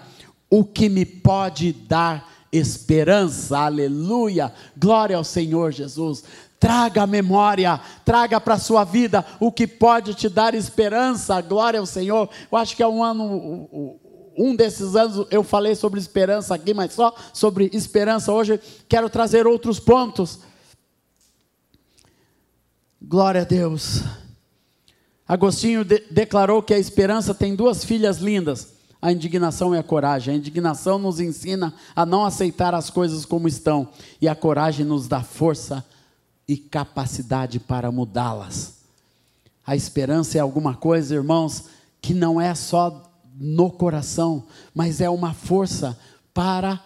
o 0.53 0.63
que 0.63 0.91
me 0.91 1.07
pode 1.07 1.73
dar 1.73 2.31
esperança, 2.53 3.57
aleluia, 3.57 4.53
glória 4.77 5.17
ao 5.17 5.25
Senhor 5.25 5.73
Jesus. 5.73 6.25
Traga 6.61 7.07
memória, 7.07 7.81
traga 8.05 8.39
para 8.39 8.57
a 8.57 8.59
sua 8.59 8.85
vida 8.85 9.25
o 9.41 9.51
que 9.51 9.67
pode 9.67 10.13
te 10.13 10.29
dar 10.29 10.55
esperança, 10.55 11.41
glória 11.41 11.81
ao 11.81 11.87
Senhor. 11.87 12.29
Eu 12.51 12.59
acho 12.59 12.77
que 12.77 12.83
é 12.83 12.87
um 12.87 13.03
ano, 13.03 13.99
um 14.37 14.55
desses 14.55 14.95
anos 14.95 15.27
eu 15.31 15.43
falei 15.43 15.75
sobre 15.75 15.99
esperança 15.99 16.55
aqui, 16.55 16.75
mas 16.75 16.93
só 16.93 17.15
sobre 17.33 17.71
esperança. 17.73 18.31
Hoje 18.31 18.61
quero 18.87 19.09
trazer 19.09 19.47
outros 19.47 19.81
pontos. 19.81 20.41
Glória 23.01 23.41
a 23.41 23.45
Deus. 23.45 24.03
Agostinho 25.27 25.83
de 25.83 26.01
declarou 26.11 26.63
que 26.63 26.75
a 26.75 26.79
esperança 26.79 27.33
tem 27.33 27.57
duas 27.57 27.83
filhas 27.87 28.19
lindas 28.19 28.82
a 29.03 29.11
indignação 29.11 29.75
e 29.75 29.79
a 29.79 29.83
coragem. 29.83 30.33
A 30.33 30.37
indignação 30.39 30.97
nos 30.97 31.19
ensina 31.19 31.75
a 31.95 32.07
não 32.07 32.25
aceitar 32.25 32.73
as 32.73 32.89
coisas 32.89 33.25
como 33.25 33.49
estão, 33.49 33.89
e 34.21 34.29
a 34.29 34.35
coragem 34.37 34.87
nos 34.87 35.09
dá 35.09 35.21
força 35.21 35.85
e 36.47 36.57
capacidade 36.57 37.59
para 37.59 37.91
mudá-las. 37.91 38.81
A 39.67 39.75
esperança 39.75 40.39
é 40.39 40.41
alguma 40.41 40.77
coisa, 40.77 41.15
irmãos, 41.15 41.65
que 42.01 42.15
não 42.15 42.41
é 42.41 42.55
só 42.55 43.11
no 43.35 43.71
coração, 43.71 44.45
mas 44.73 45.01
é 45.01 45.11
uma 45.11 45.35
força 45.35 45.99
para 46.35 46.81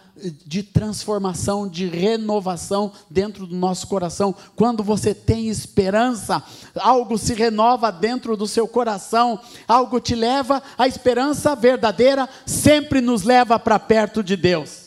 de 0.45 0.63
transformação, 0.63 1.67
de 1.67 1.85
renovação 1.85 2.91
dentro 3.09 3.45
do 3.45 3.55
nosso 3.55 3.87
coração. 3.87 4.33
Quando 4.55 4.83
você 4.83 5.13
tem 5.13 5.47
esperança, 5.47 6.43
algo 6.75 7.17
se 7.17 7.33
renova 7.33 7.91
dentro 7.91 8.35
do 8.35 8.47
seu 8.47 8.67
coração, 8.67 9.39
algo 9.67 9.99
te 9.99 10.15
leva, 10.15 10.61
a 10.77 10.87
esperança 10.87 11.55
verdadeira 11.55 12.27
sempre 12.45 12.99
nos 12.99 13.23
leva 13.23 13.59
para 13.59 13.77
perto 13.77 14.23
de 14.23 14.35
Deus. 14.35 14.86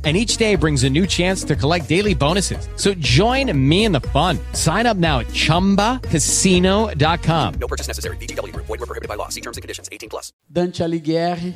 and 0.03 0.17
each 0.17 0.37
day 0.37 0.55
brings 0.55 0.83
a 0.83 0.89
new 0.89 1.05
chance 1.05 1.43
to 1.43 1.55
collect 1.55 1.87
daily 1.87 2.15
bonuses. 2.15 2.67
So 2.75 2.95
join 2.95 3.55
me 3.55 3.85
in 3.85 3.91
the 3.91 4.01
fun. 4.09 4.39
Sign 4.53 4.87
up 4.87 4.97
now 4.97 5.19
at 5.19 5.27
ChumbaCasino.com. 5.27 7.53
No 7.59 7.67
purchase 7.67 7.87
necessary. 7.87 8.17
VGW. 8.17 8.51
Void 8.55 8.67
were 8.67 8.79
prohibited 8.79 9.07
by 9.07 9.13
law. 9.15 9.29
See 9.29 9.41
terms 9.41 9.57
and 9.57 9.61
conditions. 9.61 9.87
18 9.91 10.09
plus. 10.09 10.33
Dante 10.49 10.83
Alighieri, 10.83 11.53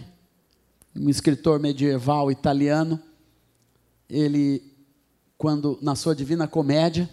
um 0.95 1.09
escritor 1.09 1.59
medieval 1.59 2.31
italiano, 2.31 2.99
ele, 4.09 4.61
quando 5.37 5.77
na 5.81 5.95
sua 5.95 6.15
Divina 6.15 6.47
Comédia, 6.47 7.09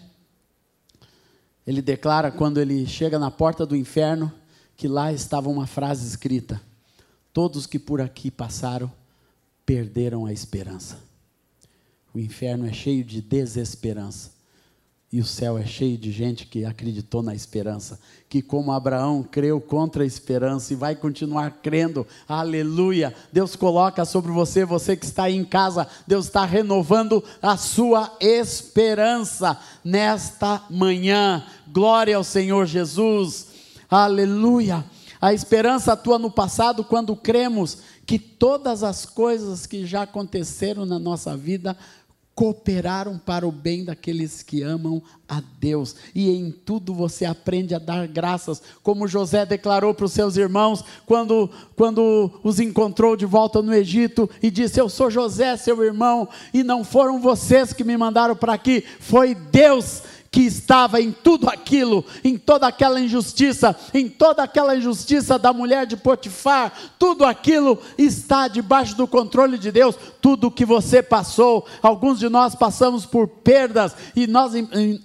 ele 1.65 1.81
declara 1.81 2.31
quando 2.31 2.59
ele 2.59 2.85
chega 2.85 3.17
na 3.17 3.31
porta 3.31 3.65
do 3.65 3.75
inferno 3.75 4.31
que 4.75 4.87
lá 4.87 5.11
estava 5.11 5.49
uma 5.49 5.65
frase 5.65 6.07
escrita: 6.07 6.61
Todos 7.31 7.65
que 7.65 7.79
por 7.79 8.01
aqui 8.01 8.29
passaram 8.29 8.91
perderam 9.65 10.25
a 10.25 10.33
esperança. 10.33 10.99
O 12.13 12.19
inferno 12.19 12.67
é 12.67 12.73
cheio 12.73 13.03
de 13.03 13.21
desesperança. 13.21 14.31
E 15.11 15.19
o 15.19 15.25
céu 15.25 15.59
é 15.59 15.65
cheio 15.65 15.95
de 15.95 16.11
gente 16.11 16.47
que 16.47 16.65
acreditou 16.65 17.21
na 17.21 17.35
esperança, 17.35 17.99
que 18.27 18.41
como 18.41 18.71
Abraão 18.71 19.21
creu 19.21 19.61
contra 19.61 20.03
a 20.03 20.07
esperança 20.07 20.73
e 20.73 20.75
vai 20.75 20.95
continuar 20.95 21.59
crendo. 21.61 22.05
Aleluia! 22.27 23.13
Deus 23.31 23.55
coloca 23.55 24.05
sobre 24.05 24.31
você, 24.31 24.65
você 24.65 24.97
que 24.97 25.05
está 25.05 25.25
aí 25.25 25.35
em 25.35 25.45
casa, 25.45 25.87
Deus 26.07 26.25
está 26.25 26.43
renovando 26.45 27.23
a 27.43 27.55
sua 27.57 28.11
esperança 28.19 29.55
nesta 29.85 30.63
manhã. 30.67 31.45
Glória 31.71 32.17
ao 32.17 32.23
Senhor 32.23 32.65
Jesus. 32.65 33.49
Aleluia! 33.87 34.83
A 35.21 35.31
esperança 35.31 35.93
atua 35.93 36.19
no 36.19 36.31
passado 36.31 36.83
quando 36.83 37.15
cremos 37.15 37.77
que 38.05 38.19
todas 38.19 38.83
as 38.83 39.05
coisas 39.05 39.65
que 39.65 39.85
já 39.85 40.01
aconteceram 40.01 40.85
na 40.85 40.99
nossa 40.99 41.37
vida 41.37 41.77
cooperaram 42.35 43.17
para 43.17 43.47
o 43.47 43.51
bem 43.51 43.83
daqueles 43.85 44.41
que 44.41 44.63
amam 44.63 45.01
a 45.27 45.41
Deus. 45.59 45.95
E 46.15 46.29
em 46.29 46.51
tudo 46.51 46.93
você 46.93 47.25
aprende 47.25 47.75
a 47.75 47.79
dar 47.79 48.07
graças, 48.07 48.61
como 48.81 49.07
José 49.07 49.45
declarou 49.45 49.93
para 49.93 50.05
os 50.05 50.13
seus 50.13 50.35
irmãos 50.35 50.83
quando, 51.05 51.49
quando 51.75 52.31
os 52.43 52.59
encontrou 52.59 53.15
de 53.15 53.25
volta 53.25 53.61
no 53.61 53.73
Egito 53.73 54.29
e 54.41 54.49
disse: 54.49 54.79
Eu 54.79 54.89
sou 54.89 55.11
José, 55.11 55.55
seu 55.57 55.83
irmão, 55.83 56.27
e 56.53 56.63
não 56.63 56.83
foram 56.83 57.19
vocês 57.19 57.71
que 57.71 57.83
me 57.83 57.95
mandaram 57.95 58.35
para 58.35 58.53
aqui, 58.53 58.83
foi 58.99 59.35
Deus 59.35 60.01
que 60.33 60.41
estava 60.41 60.99
em 60.99 61.11
tudo 61.11 61.47
aquilo, 61.47 62.03
em 62.23 62.39
toda 62.39 62.65
aquela 62.65 62.99
injustiça, 62.99 63.75
em 63.93 64.09
toda 64.09 64.41
aquela 64.41 64.75
injustiça 64.75 65.37
da 65.37 65.53
mulher 65.53 65.85
de 65.85 65.95
Potifar, 65.95 66.73
tudo 66.97 67.23
aquilo 67.23 67.79
está 67.99 68.47
debaixo 68.47 68.97
do 68.97 69.05
controle 69.05 69.59
de 69.59 69.71
Deus. 69.71 69.95
Tudo 70.19 70.49
que 70.49 70.65
você 70.65 71.03
passou, 71.03 71.67
alguns 71.83 72.17
de 72.17 72.29
nós 72.29 72.55
passamos 72.55 73.05
por 73.05 73.27
perdas, 73.27 73.95
e 74.15 74.25
nós 74.25 74.53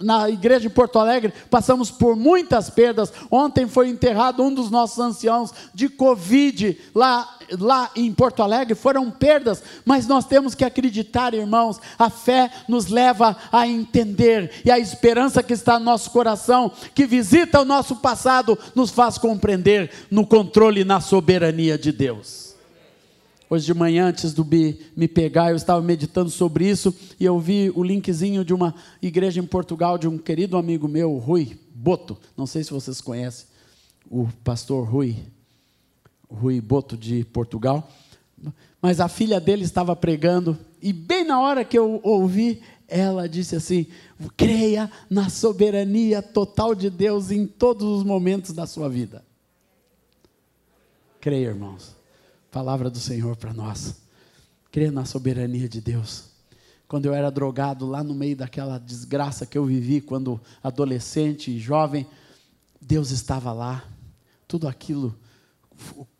na 0.01 0.31
igreja 0.31 0.61
de 0.61 0.71
Porto 0.71 0.99
Alegre 0.99 1.35
passamos 1.51 1.91
por 1.91 2.17
muitas 2.17 2.71
perdas. 2.71 3.12
Ontem 3.31 3.69
foi 3.69 3.91
enterrado 3.91 4.43
um 4.43 4.55
dos 4.55 4.71
nossos 4.71 4.99
anciãos 4.99 5.53
de 5.75 5.91
Covid 5.91 6.79
lá 6.95 7.29
lá 7.59 7.91
em 7.97 8.12
Porto 8.12 8.43
Alegre 8.43 8.75
foram 8.75 9.11
perdas, 9.11 9.62
mas 9.85 10.07
nós 10.07 10.27
temos 10.27 10.55
que 10.55 10.64
acreditar, 10.64 11.35
irmãos, 11.35 11.81
a 11.99 12.11
fé 12.11 12.51
nos 12.69 12.88
leva 12.88 13.37
a 13.51 13.67
entender, 13.67 14.61
e 14.64 14.71
a 14.71 14.79
esperança 14.79 15.17
que 15.46 15.52
está 15.52 15.78
no 15.78 15.85
nosso 15.85 16.11
coração, 16.11 16.70
que 16.94 17.07
visita 17.07 17.61
o 17.61 17.64
nosso 17.64 17.96
passado, 17.96 18.59
nos 18.74 18.90
faz 18.90 19.18
compreender 19.18 19.90
no 20.11 20.26
controle 20.26 20.83
e 20.83 20.85
na 20.85 21.00
soberania 21.00 21.78
de 21.78 21.92
Deus. 21.92 22.54
Hoje 23.50 23.64
de 23.64 23.72
manhã, 23.72 24.09
antes 24.09 24.35
do 24.35 24.44
me, 24.44 24.78
me 24.94 25.09
pegar, 25.09 25.50
eu 25.50 25.57
estava 25.57 25.81
meditando 25.81 26.28
sobre 26.28 26.68
isso 26.68 26.94
e 27.18 27.24
eu 27.24 27.38
vi 27.40 27.72
o 27.74 27.83
linkzinho 27.83 28.44
de 28.44 28.52
uma 28.52 28.74
igreja 29.00 29.40
em 29.40 29.46
Portugal, 29.46 29.96
de 29.96 30.07
um 30.07 30.18
querido 30.18 30.57
amigo 30.57 30.87
meu, 30.87 31.16
Rui 31.16 31.59
Boto. 31.74 32.18
Não 32.37 32.46
sei 32.46 32.62
se 32.62 32.70
vocês 32.70 33.00
conhecem 33.00 33.46
o 34.11 34.28
pastor 34.44 34.87
Rui 34.87 35.16
Rui 36.31 36.61
Boto 36.61 36.96
de 36.96 37.24
Portugal. 37.24 37.90
Mas 38.81 39.00
a 39.00 39.09
filha 39.09 39.40
dele 39.40 39.64
estava 39.64 39.96
pregando, 39.96 40.57
e 40.81 40.92
bem 40.92 41.24
na 41.24 41.40
hora 41.40 41.64
que 41.64 41.76
eu 41.76 42.00
ouvi, 42.04 42.62
ela 42.88 43.29
disse 43.29 43.55
assim: 43.55 43.87
creia 44.37 44.90
na 45.11 45.29
soberania 45.29 46.22
total 46.22 46.74
de 46.74 46.88
Deus 46.88 47.31
em 47.31 47.46
todos 47.46 47.87
os 47.87 48.03
momentos 48.03 48.53
da 48.53 48.66
sua 48.66 48.88
vida. 48.88 49.22
Creia, 51.20 51.48
irmãos. 51.48 51.94
Palavra 52.51 52.88
do 52.88 52.98
Senhor 52.98 53.37
para 53.37 53.53
nós. 53.53 53.96
Creia 54.72 54.90
na 54.90 55.05
soberania 55.05 55.68
de 55.68 55.81
Deus. 55.81 56.31
Quando 56.87 57.05
eu 57.05 57.12
era 57.12 57.31
drogado, 57.31 57.87
lá 57.87 58.03
no 58.03 58.14
meio 58.14 58.35
daquela 58.35 58.79
desgraça 58.79 59.44
que 59.44 59.59
eu 59.59 59.66
vivi, 59.66 60.01
quando 60.01 60.40
adolescente 60.62 61.51
e 61.51 61.59
jovem, 61.59 62.07
Deus 62.81 63.11
estava 63.11 63.53
lá. 63.53 63.85
Tudo 64.46 64.66
aquilo 64.66 65.14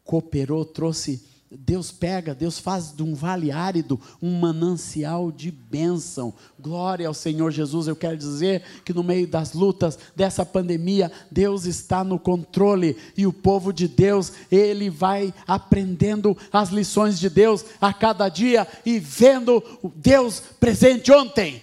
cooperou, 0.05 0.67
trouxe. 0.67 1.25
Deus 1.51 1.91
pega, 1.91 2.35
Deus 2.35 2.59
faz 2.59 2.95
de 2.95 3.03
um 3.03 3.15
vale 3.15 3.51
árido 3.51 3.99
um 4.21 4.39
manancial 4.39 5.33
de 5.33 5.51
bênção. 5.51 6.35
Glória 6.61 7.09
ao 7.09 7.15
Senhor 7.15 7.51
Jesus. 7.51 7.87
Eu 7.87 7.97
quero 7.97 8.19
dizer 8.19 8.63
que 8.85 8.93
no 8.93 9.03
meio 9.03 9.27
das 9.27 9.55
lutas 9.55 9.99
dessa 10.15 10.45
pandemia, 10.45 11.11
Deus 11.31 11.65
está 11.65 12.05
no 12.05 12.19
controle 12.19 12.99
e 13.17 13.27
o 13.27 13.33
povo 13.33 13.73
de 13.73 13.89
Deus, 13.89 14.31
ele 14.53 14.91
vai 14.91 15.33
aprendendo 15.47 16.37
as 16.53 16.69
lições 16.69 17.19
de 17.19 17.31
Deus 17.31 17.65
a 17.81 17.95
cada 17.95 18.29
dia 18.29 18.69
e 18.85 18.99
vendo 18.99 19.63
Deus 19.97 20.41
presente 20.61 21.11
ontem. 21.11 21.63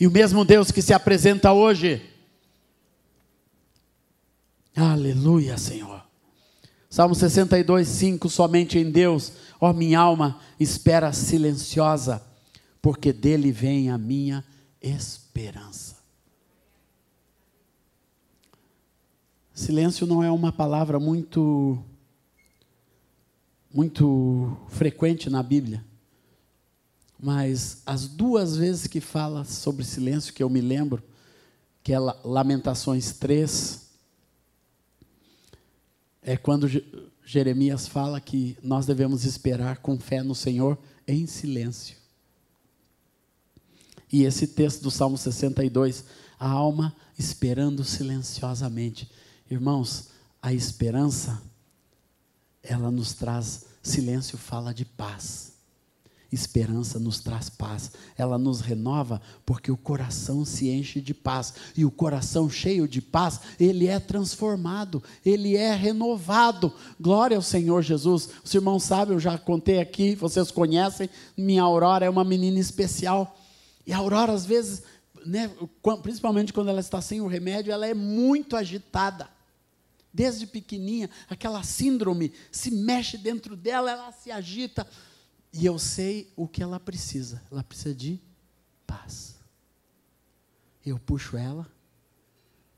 E 0.00 0.06
o 0.06 0.10
mesmo 0.10 0.44
Deus 0.44 0.72
que 0.72 0.82
se 0.82 0.92
apresenta 0.92 1.52
hoje. 1.52 2.02
Aleluia, 4.74 5.56
Senhor. 5.56 6.07
Salmo 6.90 7.14
62, 7.14 7.86
5: 7.86 8.30
Somente 8.30 8.78
em 8.78 8.90
Deus, 8.90 9.32
ó 9.60 9.72
minha 9.72 10.00
alma, 10.00 10.40
espera 10.58 11.12
silenciosa, 11.12 12.22
porque 12.80 13.12
dele 13.12 13.52
vem 13.52 13.90
a 13.90 13.98
minha 13.98 14.44
esperança. 14.80 15.98
Silêncio 19.52 20.06
não 20.06 20.22
é 20.22 20.30
uma 20.30 20.52
palavra 20.52 21.00
muito 21.00 21.82
muito 23.74 24.56
frequente 24.68 25.28
na 25.28 25.42
Bíblia. 25.42 25.84
Mas 27.20 27.82
as 27.84 28.06
duas 28.06 28.56
vezes 28.56 28.86
que 28.86 29.00
fala 29.00 29.44
sobre 29.44 29.84
silêncio 29.84 30.32
que 30.32 30.42
eu 30.42 30.48
me 30.48 30.60
lembro, 30.60 31.02
que 31.82 31.92
é 31.92 31.98
Lamentações 31.98 33.12
3 33.12 33.87
é 36.28 36.36
quando 36.36 36.68
Jeremias 37.24 37.88
fala 37.88 38.20
que 38.20 38.54
nós 38.62 38.84
devemos 38.84 39.24
esperar 39.24 39.78
com 39.78 39.98
fé 39.98 40.22
no 40.22 40.34
Senhor 40.34 40.76
em 41.06 41.26
silêncio. 41.26 41.96
E 44.12 44.24
esse 44.24 44.48
texto 44.48 44.82
do 44.82 44.90
Salmo 44.90 45.16
62, 45.16 46.04
a 46.38 46.46
alma 46.46 46.94
esperando 47.18 47.82
silenciosamente. 47.82 49.10
Irmãos, 49.50 50.10
a 50.42 50.52
esperança, 50.52 51.42
ela 52.62 52.90
nos 52.90 53.14
traz, 53.14 53.64
silêncio 53.82 54.36
fala 54.36 54.74
de 54.74 54.84
paz. 54.84 55.54
Esperança 56.30 56.98
nos 56.98 57.20
traz 57.20 57.48
paz, 57.48 57.92
ela 58.14 58.36
nos 58.36 58.60
renova 58.60 59.18
porque 59.46 59.72
o 59.72 59.78
coração 59.78 60.44
se 60.44 60.68
enche 60.68 61.00
de 61.00 61.14
paz, 61.14 61.54
e 61.74 61.86
o 61.86 61.90
coração 61.90 62.50
cheio 62.50 62.86
de 62.86 63.00
paz, 63.00 63.40
ele 63.58 63.86
é 63.86 63.98
transformado, 63.98 65.02
ele 65.24 65.56
é 65.56 65.74
renovado. 65.74 66.70
Glória 67.00 67.34
ao 67.34 67.42
Senhor 67.42 67.80
Jesus. 67.82 68.28
Os 68.44 68.52
irmãos 68.52 68.84
sabem, 68.84 69.14
eu 69.14 69.20
já 69.20 69.38
contei 69.38 69.80
aqui, 69.80 70.14
vocês 70.14 70.50
conhecem, 70.50 71.08
minha 71.34 71.62
Aurora 71.62 72.04
é 72.04 72.10
uma 72.10 72.24
menina 72.24 72.58
especial, 72.58 73.34
e 73.86 73.92
a 73.94 73.96
Aurora, 73.96 74.32
às 74.32 74.44
vezes, 74.44 74.82
né, 75.24 75.50
principalmente 76.02 76.52
quando 76.52 76.68
ela 76.68 76.80
está 76.80 77.00
sem 77.00 77.22
o 77.22 77.26
remédio, 77.26 77.72
ela 77.72 77.86
é 77.86 77.94
muito 77.94 78.54
agitada. 78.54 79.30
Desde 80.12 80.46
pequenininha, 80.46 81.08
aquela 81.28 81.62
síndrome 81.62 82.32
se 82.52 82.70
mexe 82.70 83.16
dentro 83.16 83.56
dela, 83.56 83.90
ela 83.90 84.12
se 84.12 84.30
agita 84.30 84.86
e 85.52 85.64
eu 85.64 85.78
sei 85.78 86.32
o 86.36 86.46
que 86.46 86.62
ela 86.62 86.78
precisa. 86.78 87.42
Ela 87.50 87.62
precisa 87.62 87.94
de 87.94 88.20
paz. 88.86 89.36
Eu 90.84 90.98
puxo 90.98 91.36
ela, 91.36 91.66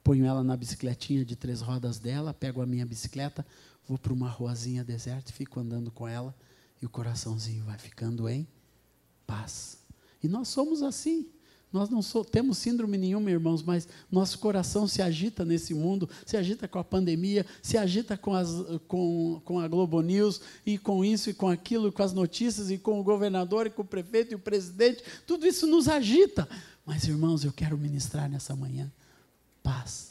ponho 0.02 0.24
ela 0.24 0.42
na 0.42 0.56
bicicletinha 0.56 1.24
de 1.24 1.37
três 1.37 1.61
rodas 1.61 1.98
dela, 1.98 2.35
pego 2.35 2.61
a 2.62 2.66
minha 2.66 2.85
bicicleta, 2.87 3.46
vou 3.87 3.98
para 3.98 4.12
uma 4.12 4.28
ruazinha 4.28 4.83
deserta, 4.83 5.33
fico 5.33 5.61
andando 5.61 5.90
com 5.90 6.09
ela 6.09 6.35
e 6.80 6.87
o 6.87 6.88
coraçãozinho 6.88 7.64
vai 7.64 7.78
ficando 7.78 8.28
em 8.28 8.46
paz. 9.26 9.78
E 10.22 10.28
nós 10.28 10.48
somos 10.48 10.83
assim. 10.83 11.28
Nós 11.72 11.88
não 11.88 12.02
so, 12.02 12.24
temos 12.24 12.59
síndrome 12.59 12.98
nenhuma, 12.98 13.30
irmãos, 13.30 13.62
mas 13.62 13.87
nosso 14.11 14.38
coração 14.40 14.88
se 14.88 15.00
agita 15.00 15.44
nesse 15.44 15.72
mundo, 15.72 16.09
se 16.26 16.37
agita 16.37 16.66
com 16.66 16.78
a 16.80 16.85
pandemia, 16.85 17.46
se 17.62 17.78
agita 17.78 18.16
com, 18.16 18.35
as, 18.35 18.48
com, 18.88 19.40
com 19.44 19.61
a 19.61 19.68
Globo 19.68 20.00
News, 20.00 20.40
e 20.66 20.76
com 20.76 21.04
isso 21.04 21.30
e 21.30 21.35
com 21.35 21.48
aquilo, 21.48 21.92
com 21.92 22.02
as 22.02 22.12
notícias, 22.12 22.70
e 22.70 22.78
com 22.78 22.98
o 22.98 23.04
governador, 23.04 23.66
e 23.66 23.70
com 23.70 23.83
o 23.83 23.85
prefeito 23.85 24.33
e 24.33 24.35
o 24.35 24.38
presidente, 24.38 25.04
tudo 25.26 25.46
isso 25.46 25.66
nos 25.66 25.87
agita. 25.87 26.48
Mas, 26.85 27.04
irmãos, 27.04 27.44
eu 27.44 27.52
quero 27.52 27.78
ministrar 27.78 28.28
nessa 28.28 28.56
manhã 28.56 28.90
paz, 29.62 30.10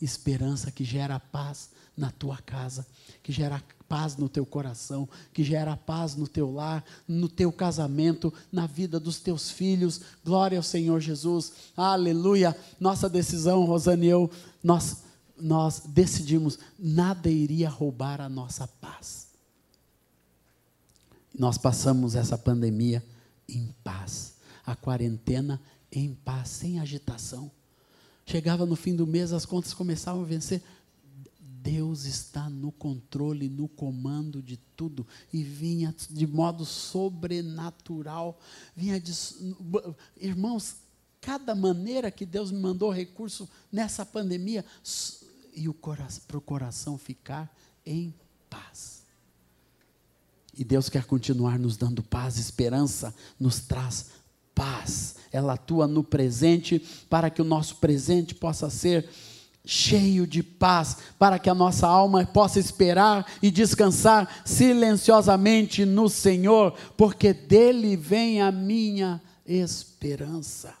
esperança 0.00 0.70
que 0.70 0.84
gera 0.84 1.18
paz 1.18 1.70
na 1.96 2.10
tua 2.10 2.36
casa, 2.38 2.86
que 3.22 3.32
gera 3.32 3.62
paz 3.88 4.16
no 4.16 4.28
teu 4.28 4.44
coração, 4.44 5.08
que 5.32 5.42
gera 5.42 5.76
paz 5.76 6.14
no 6.14 6.28
teu 6.28 6.52
lar, 6.52 6.84
no 7.08 7.28
teu 7.28 7.50
casamento, 7.50 8.32
na 8.52 8.66
vida 8.66 9.00
dos 9.00 9.18
teus 9.20 9.50
filhos. 9.50 10.00
Glória 10.24 10.58
ao 10.58 10.62
Senhor 10.62 11.00
Jesus. 11.00 11.52
Aleluia. 11.76 12.56
Nossa 12.78 13.08
decisão, 13.08 13.64
Rosane 13.64 14.06
e 14.06 14.10
eu, 14.10 14.30
nós, 14.62 14.98
nós 15.40 15.82
decidimos, 15.86 16.58
nada 16.78 17.30
iria 17.30 17.70
roubar 17.70 18.20
a 18.20 18.28
nossa 18.28 18.66
paz. 18.66 19.28
Nós 21.38 21.56
passamos 21.56 22.14
essa 22.14 22.36
pandemia 22.36 23.04
em 23.48 23.74
paz, 23.84 24.34
a 24.64 24.74
quarentena 24.74 25.60
em 25.92 26.14
paz, 26.14 26.48
sem 26.48 26.80
agitação. 26.80 27.50
Chegava 28.26 28.66
no 28.66 28.74
fim 28.74 28.94
do 28.96 29.06
mês, 29.06 29.32
as 29.32 29.46
contas 29.46 29.72
começavam 29.72 30.22
a 30.22 30.26
vencer. 30.26 30.60
Deus 31.38 32.04
está 32.04 32.50
no 32.50 32.72
controle, 32.72 33.48
no 33.48 33.68
comando 33.68 34.42
de 34.42 34.56
tudo, 34.76 35.06
e 35.32 35.44
vinha 35.44 35.94
de 36.10 36.26
modo 36.26 36.64
sobrenatural. 36.64 38.38
Vinha 38.74 39.00
de, 39.00 39.12
irmãos, 40.16 40.76
cada 41.20 41.54
maneira 41.54 42.10
que 42.10 42.26
Deus 42.26 42.50
me 42.50 42.58
mandou 42.58 42.90
recurso 42.90 43.48
nessa 43.70 44.04
pandemia, 44.04 44.64
e 45.54 45.68
para 46.26 46.36
o 46.36 46.40
coração 46.40 46.98
ficar 46.98 47.52
em 47.84 48.12
paz. 48.50 49.02
E 50.56 50.64
Deus 50.64 50.88
quer 50.88 51.04
continuar 51.04 51.58
nos 51.58 51.76
dando 51.76 52.02
paz, 52.02 52.38
esperança 52.38 53.14
nos 53.38 53.60
traz 53.60 54.10
paz. 54.56 55.16
Ela 55.30 55.52
atua 55.52 55.86
no 55.86 56.02
presente 56.02 56.82
para 57.10 57.28
que 57.28 57.42
o 57.42 57.44
nosso 57.44 57.76
presente 57.76 58.34
possa 58.34 58.70
ser 58.70 59.06
cheio 59.66 60.26
de 60.26 60.42
paz, 60.42 60.98
para 61.18 61.38
que 61.38 61.50
a 61.50 61.54
nossa 61.54 61.86
alma 61.86 62.24
possa 62.24 62.58
esperar 62.58 63.26
e 63.42 63.50
descansar 63.50 64.42
silenciosamente 64.46 65.84
no 65.84 66.08
Senhor, 66.08 66.72
porque 66.96 67.34
dele 67.34 67.96
vem 67.96 68.40
a 68.40 68.50
minha 68.50 69.20
esperança. 69.44 70.72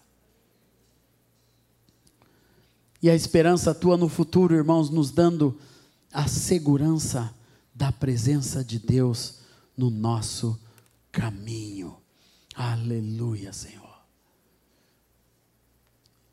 E 3.02 3.10
a 3.10 3.14
esperança 3.14 3.72
atua 3.72 3.96
no 3.96 4.08
futuro, 4.08 4.54
irmãos, 4.54 4.88
nos 4.88 5.10
dando 5.10 5.58
a 6.12 6.26
segurança 6.26 7.34
da 7.74 7.92
presença 7.92 8.64
de 8.64 8.78
Deus 8.78 9.40
no 9.76 9.90
nosso 9.90 10.58
caminho. 11.12 12.05
Aleluia, 12.56 13.52
Senhor. 13.52 14.02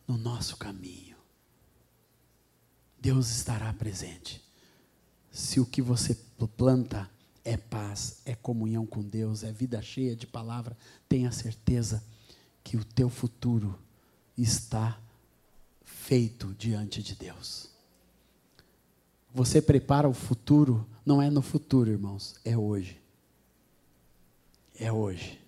No 0.07 0.17
nosso 0.17 0.55
caminho. 0.55 1.17
Deus 2.97 3.29
estará 3.29 3.73
presente. 3.73 4.41
Se 5.29 5.59
o 5.59 5.65
que 5.65 5.81
você 5.81 6.17
planta 6.55 7.09
é 7.43 7.57
paz, 7.57 8.21
é 8.25 8.33
comunhão 8.33 8.85
com 8.85 9.01
Deus, 9.01 9.43
é 9.43 9.51
vida 9.51 9.81
cheia 9.81 10.15
de 10.15 10.25
palavra, 10.25 10.77
tenha 11.09 11.29
certeza 11.29 12.01
que 12.63 12.77
o 12.77 12.85
teu 12.85 13.09
futuro 13.09 13.77
está 14.37 14.97
feito 15.83 16.53
diante 16.53 17.03
de 17.03 17.15
Deus. 17.15 17.69
Você 19.33 19.61
prepara 19.61 20.07
o 20.07 20.13
futuro, 20.13 20.87
não 21.05 21.21
é 21.21 21.29
no 21.29 21.41
futuro, 21.41 21.91
irmãos, 21.91 22.35
é 22.45 22.57
hoje. 22.57 23.01
É 24.79 24.89
hoje. 24.89 25.42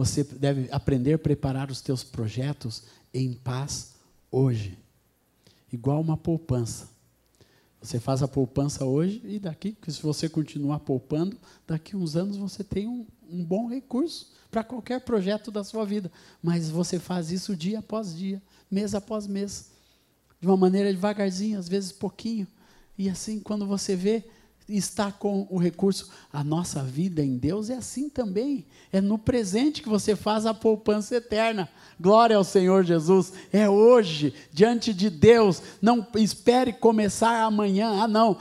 Você 0.00 0.24
deve 0.24 0.66
aprender 0.72 1.12
a 1.12 1.18
preparar 1.18 1.70
os 1.70 1.82
teus 1.82 2.02
projetos 2.02 2.84
em 3.12 3.34
paz 3.34 3.96
hoje. 4.30 4.78
Igual 5.70 6.00
uma 6.00 6.16
poupança. 6.16 6.88
Você 7.82 8.00
faz 8.00 8.22
a 8.22 8.28
poupança 8.28 8.82
hoje 8.86 9.20
e 9.26 9.38
daqui, 9.38 9.76
se 9.86 10.00
você 10.00 10.26
continuar 10.26 10.78
poupando, 10.78 11.36
daqui 11.66 11.94
uns 11.94 12.16
anos 12.16 12.38
você 12.38 12.64
tem 12.64 12.88
um, 12.88 13.06
um 13.30 13.44
bom 13.44 13.68
recurso 13.68 14.32
para 14.50 14.64
qualquer 14.64 15.02
projeto 15.02 15.50
da 15.50 15.62
sua 15.62 15.84
vida. 15.84 16.10
Mas 16.42 16.70
você 16.70 16.98
faz 16.98 17.30
isso 17.30 17.54
dia 17.54 17.80
após 17.80 18.16
dia, 18.16 18.40
mês 18.70 18.94
após 18.94 19.26
mês, 19.26 19.70
de 20.40 20.46
uma 20.46 20.56
maneira 20.56 20.90
devagarzinho, 20.90 21.58
às 21.58 21.68
vezes 21.68 21.92
pouquinho. 21.92 22.46
E 22.96 23.10
assim, 23.10 23.38
quando 23.38 23.66
você 23.66 23.94
vê, 23.94 24.24
está 24.70 25.10
com 25.10 25.46
o 25.50 25.58
recurso. 25.58 26.10
A 26.32 26.44
nossa 26.44 26.82
vida 26.82 27.22
em 27.22 27.36
Deus 27.36 27.70
é 27.70 27.76
assim 27.76 28.08
também. 28.08 28.64
É 28.92 29.00
no 29.00 29.18
presente 29.18 29.82
que 29.82 29.88
você 29.88 30.14
faz 30.16 30.46
a 30.46 30.54
poupança 30.54 31.16
eterna. 31.16 31.68
Glória 31.98 32.36
ao 32.36 32.44
Senhor 32.44 32.84
Jesus. 32.84 33.32
É 33.52 33.68
hoje, 33.68 34.32
diante 34.52 34.94
de 34.94 35.10
Deus. 35.10 35.62
Não 35.80 36.06
espere 36.16 36.72
começar 36.72 37.42
amanhã. 37.42 38.02
Ah, 38.02 38.08
não. 38.08 38.38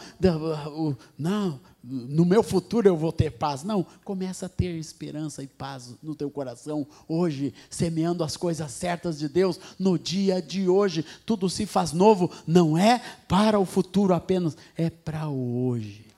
Não, 1.17 1.59
no 1.81 2.25
meu 2.25 2.43
futuro 2.43 2.87
eu 2.87 2.95
vou 2.95 3.11
ter 3.11 3.31
paz. 3.31 3.63
Não, 3.63 3.85
começa 4.03 4.45
a 4.45 4.49
ter 4.49 4.77
esperança 4.77 5.41
e 5.41 5.47
paz 5.47 5.95
no 6.03 6.13
teu 6.13 6.29
coração 6.29 6.85
hoje, 7.07 7.53
semeando 7.69 8.23
as 8.23 8.35
coisas 8.35 8.71
certas 8.71 9.17
de 9.17 9.29
Deus 9.29 9.59
no 9.77 9.97
dia 9.97 10.41
de 10.41 10.67
hoje. 10.67 11.05
Tudo 11.25 11.49
se 11.49 11.65
faz 11.65 11.93
novo, 11.93 12.29
não 12.45 12.77
é 12.77 13.01
para 13.27 13.59
o 13.59 13.65
futuro 13.65 14.13
apenas, 14.13 14.57
é 14.75 14.89
para 14.89 15.27
o 15.29 15.67
hoje. 15.67 16.08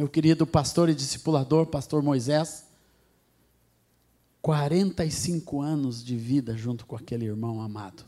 Meu 0.00 0.08
querido 0.08 0.46
pastor 0.46 0.88
e 0.88 0.94
discipulador, 0.94 1.66
pastor 1.66 2.02
Moisés, 2.02 2.64
45 4.40 5.60
anos 5.60 6.02
de 6.02 6.16
vida 6.16 6.56
junto 6.56 6.86
com 6.86 6.96
aquele 6.96 7.26
irmão 7.26 7.60
amado. 7.60 8.02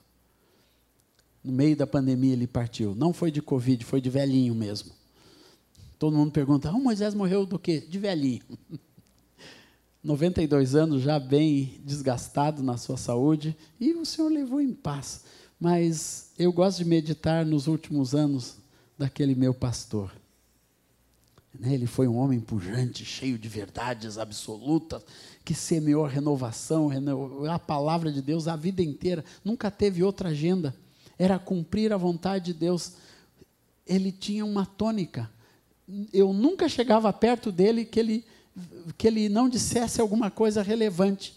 No 1.44 1.52
meio 1.52 1.76
da 1.76 1.86
pandemia 1.86 2.32
ele 2.32 2.46
partiu. 2.46 2.94
Não 2.94 3.12
foi 3.12 3.30
de 3.30 3.42
Covid, 3.42 3.84
foi 3.84 4.00
de 4.00 4.08
velhinho 4.08 4.54
mesmo. 4.54 4.90
Todo 5.98 6.16
mundo 6.16 6.32
pergunta: 6.32 6.70
ah, 6.70 6.72
Moisés 6.72 7.12
morreu 7.12 7.44
do 7.44 7.58
quê? 7.58 7.80
De 7.86 7.98
velhinho. 7.98 8.40
92 10.02 10.74
anos, 10.74 11.02
já 11.02 11.20
bem 11.20 11.78
desgastado 11.84 12.62
na 12.62 12.78
sua 12.78 12.96
saúde, 12.96 13.54
e 13.78 13.92
o 13.92 14.06
Senhor 14.06 14.32
levou 14.32 14.62
em 14.62 14.72
paz. 14.72 15.24
Mas 15.60 16.32
eu 16.38 16.54
gosto 16.54 16.78
de 16.78 16.86
meditar 16.86 17.44
nos 17.44 17.66
últimos 17.66 18.14
anos 18.14 18.56
daquele 18.96 19.34
meu 19.34 19.52
pastor. 19.52 20.21
Né, 21.62 21.74
ele 21.74 21.86
foi 21.86 22.06
um 22.06 22.18
homem 22.18 22.40
pujante, 22.40 23.06
cheio 23.06 23.38
de 23.38 23.48
verdades 23.48 24.18
absolutas, 24.18 25.02
que 25.44 25.54
semeou 25.54 26.04
a 26.04 26.08
renovação, 26.08 26.90
a 27.50 27.58
palavra 27.58 28.12
de 28.12 28.20
Deus 28.20 28.48
a 28.48 28.56
vida 28.56 28.82
inteira, 28.82 29.24
nunca 29.42 29.70
teve 29.70 30.02
outra 30.02 30.28
agenda 30.28 30.74
era 31.22 31.38
cumprir 31.38 31.92
a 31.92 31.96
vontade 31.96 32.46
de 32.46 32.54
Deus. 32.54 32.94
Ele 33.86 34.10
tinha 34.10 34.44
uma 34.44 34.66
tônica. 34.66 35.30
Eu 36.12 36.32
nunca 36.32 36.68
chegava 36.68 37.12
perto 37.12 37.52
dele 37.52 37.84
que 37.84 38.00
ele, 38.00 38.24
que 38.98 39.06
ele 39.06 39.28
não 39.28 39.48
dissesse 39.48 40.00
alguma 40.00 40.32
coisa 40.32 40.62
relevante 40.62 41.36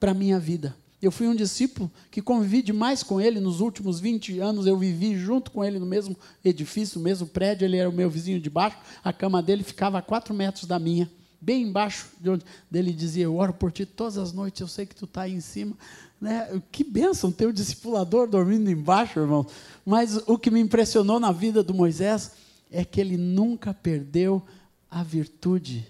para 0.00 0.12
a 0.12 0.14
minha 0.14 0.38
vida. 0.38 0.74
Eu 1.02 1.10
fui 1.10 1.26
um 1.26 1.34
discípulo 1.34 1.90
que 2.12 2.22
convivi 2.22 2.62
demais 2.62 3.02
com 3.02 3.20
ele 3.20 3.40
nos 3.40 3.58
últimos 3.58 3.98
20 3.98 4.38
anos. 4.38 4.68
Eu 4.68 4.78
vivi 4.78 5.18
junto 5.18 5.50
com 5.50 5.64
ele 5.64 5.80
no 5.80 5.84
mesmo 5.84 6.16
edifício, 6.44 7.00
no 7.00 7.04
mesmo 7.04 7.26
prédio. 7.26 7.64
Ele 7.64 7.76
era 7.76 7.90
o 7.90 7.92
meu 7.92 8.08
vizinho 8.08 8.38
de 8.38 8.48
baixo. 8.48 8.78
A 9.02 9.12
cama 9.12 9.42
dele 9.42 9.64
ficava 9.64 9.98
a 9.98 10.02
quatro 10.02 10.32
metros 10.32 10.64
da 10.64 10.78
minha, 10.78 11.10
bem 11.40 11.64
embaixo 11.64 12.06
de 12.20 12.30
onde 12.30 12.44
ele 12.72 12.92
dizia: 12.92 13.24
Eu 13.24 13.34
oro 13.34 13.52
por 13.52 13.72
ti 13.72 13.84
todas 13.84 14.16
as 14.16 14.32
noites. 14.32 14.60
Eu 14.60 14.68
sei 14.68 14.86
que 14.86 14.94
tu 14.94 15.04
está 15.04 15.22
aí 15.22 15.32
em 15.32 15.40
cima. 15.40 15.76
Né? 16.20 16.62
Que 16.70 16.84
bênção 16.84 17.32
ter 17.32 17.46
o 17.46 17.52
discipulador 17.52 18.28
dormindo 18.28 18.70
embaixo, 18.70 19.18
irmão. 19.18 19.44
Mas 19.84 20.16
o 20.28 20.38
que 20.38 20.52
me 20.52 20.60
impressionou 20.60 21.18
na 21.18 21.32
vida 21.32 21.64
do 21.64 21.74
Moisés 21.74 22.30
é 22.70 22.84
que 22.84 23.00
ele 23.00 23.16
nunca 23.16 23.74
perdeu 23.74 24.40
a 24.88 25.02
virtude 25.02 25.84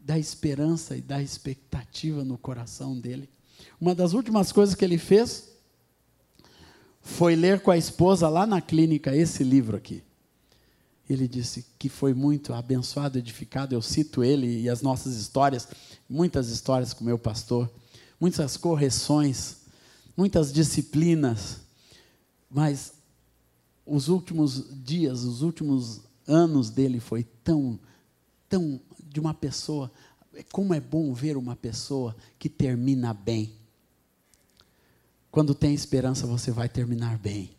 da 0.00 0.18
esperança 0.18 0.96
e 0.96 1.02
da 1.02 1.22
expectativa 1.22 2.24
no 2.24 2.38
coração 2.38 2.98
dele. 2.98 3.28
Uma 3.80 3.94
das 3.94 4.12
últimas 4.12 4.52
coisas 4.52 4.74
que 4.74 4.84
ele 4.84 4.98
fez 4.98 5.50
foi 7.00 7.36
ler 7.36 7.60
com 7.60 7.70
a 7.70 7.76
esposa 7.76 8.28
lá 8.28 8.46
na 8.46 8.60
clínica 8.60 9.14
esse 9.14 9.44
livro 9.44 9.76
aqui. 9.76 10.02
Ele 11.08 11.28
disse 11.28 11.66
que 11.78 11.88
foi 11.88 12.14
muito 12.14 12.54
abençoado, 12.54 13.18
edificado. 13.18 13.74
Eu 13.74 13.82
cito 13.82 14.24
ele 14.24 14.62
e 14.62 14.70
as 14.70 14.80
nossas 14.80 15.16
histórias, 15.16 15.68
muitas 16.08 16.48
histórias 16.48 16.94
com 16.94 17.04
meu 17.04 17.18
pastor, 17.18 17.70
muitas 18.18 18.56
correções 18.56 19.64
muitas 20.16 20.52
disciplinas, 20.52 21.60
mas 22.48 22.94
os 23.84 24.08
últimos 24.08 24.64
dias, 24.84 25.24
os 25.24 25.42
últimos 25.42 26.00
anos 26.26 26.70
dele 26.70 27.00
foi 27.00 27.24
tão, 27.42 27.78
tão 28.48 28.80
de 29.02 29.20
uma 29.20 29.34
pessoa. 29.34 29.90
Como 30.50 30.74
é 30.74 30.80
bom 30.80 31.12
ver 31.12 31.36
uma 31.36 31.54
pessoa 31.54 32.16
que 32.38 32.48
termina 32.48 33.14
bem. 33.14 33.52
Quando 35.30 35.54
tem 35.54 35.74
esperança, 35.74 36.26
você 36.26 36.50
vai 36.50 36.68
terminar 36.68 37.18
bem. 37.18 37.50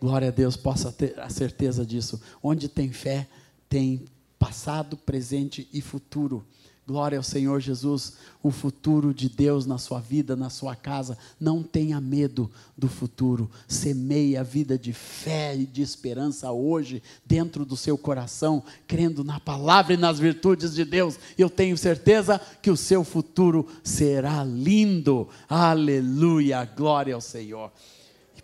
Glória 0.00 0.28
a 0.28 0.32
Deus, 0.32 0.56
possa 0.56 0.92
ter 0.92 1.18
a 1.18 1.28
certeza 1.28 1.84
disso. 1.84 2.20
Onde 2.42 2.68
tem 2.68 2.92
fé, 2.92 3.28
tem 3.68 4.04
passado, 4.38 4.96
presente 4.96 5.68
e 5.72 5.80
futuro. 5.80 6.46
Glória 6.88 7.18
ao 7.18 7.22
Senhor 7.22 7.60
Jesus, 7.60 8.14
o 8.42 8.50
futuro 8.50 9.12
de 9.12 9.28
Deus 9.28 9.66
na 9.66 9.76
sua 9.76 10.00
vida, 10.00 10.34
na 10.34 10.48
sua 10.48 10.74
casa. 10.74 11.18
Não 11.38 11.62
tenha 11.62 12.00
medo 12.00 12.50
do 12.78 12.88
futuro. 12.88 13.50
Semeie 13.68 14.38
a 14.38 14.42
vida 14.42 14.78
de 14.78 14.94
fé 14.94 15.54
e 15.54 15.66
de 15.66 15.82
esperança 15.82 16.50
hoje, 16.50 17.02
dentro 17.26 17.66
do 17.66 17.76
seu 17.76 17.98
coração, 17.98 18.62
crendo 18.86 19.22
na 19.22 19.38
palavra 19.38 19.92
e 19.92 19.98
nas 19.98 20.18
virtudes 20.18 20.74
de 20.74 20.82
Deus. 20.82 21.18
Eu 21.36 21.50
tenho 21.50 21.76
certeza 21.76 22.40
que 22.62 22.70
o 22.70 22.76
seu 22.76 23.04
futuro 23.04 23.68
será 23.84 24.42
lindo. 24.42 25.28
Aleluia, 25.46 26.64
glória 26.64 27.14
ao 27.14 27.20
Senhor. 27.20 27.70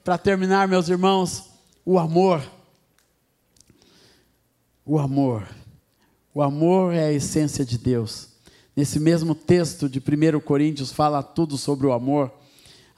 Para 0.05 0.19
terminar, 0.19 0.69
meus 0.69 0.91
irmãos, 0.91 1.45
o 1.83 1.99
amor. 1.99 2.47
O 4.85 4.99
amor. 4.99 5.49
O 6.35 6.43
amor 6.43 6.93
é 6.93 7.07
a 7.07 7.13
essência 7.13 7.65
de 7.65 7.79
Deus. 7.79 8.34
Nesse 8.77 8.99
mesmo 8.99 9.35
texto 9.35 9.89
de 9.89 10.01
1 10.01 10.41
Coríntios 10.41 10.91
fala 10.91 11.23
tudo 11.23 11.57
sobre 11.57 11.87
o 11.87 11.93
amor. 11.93 12.33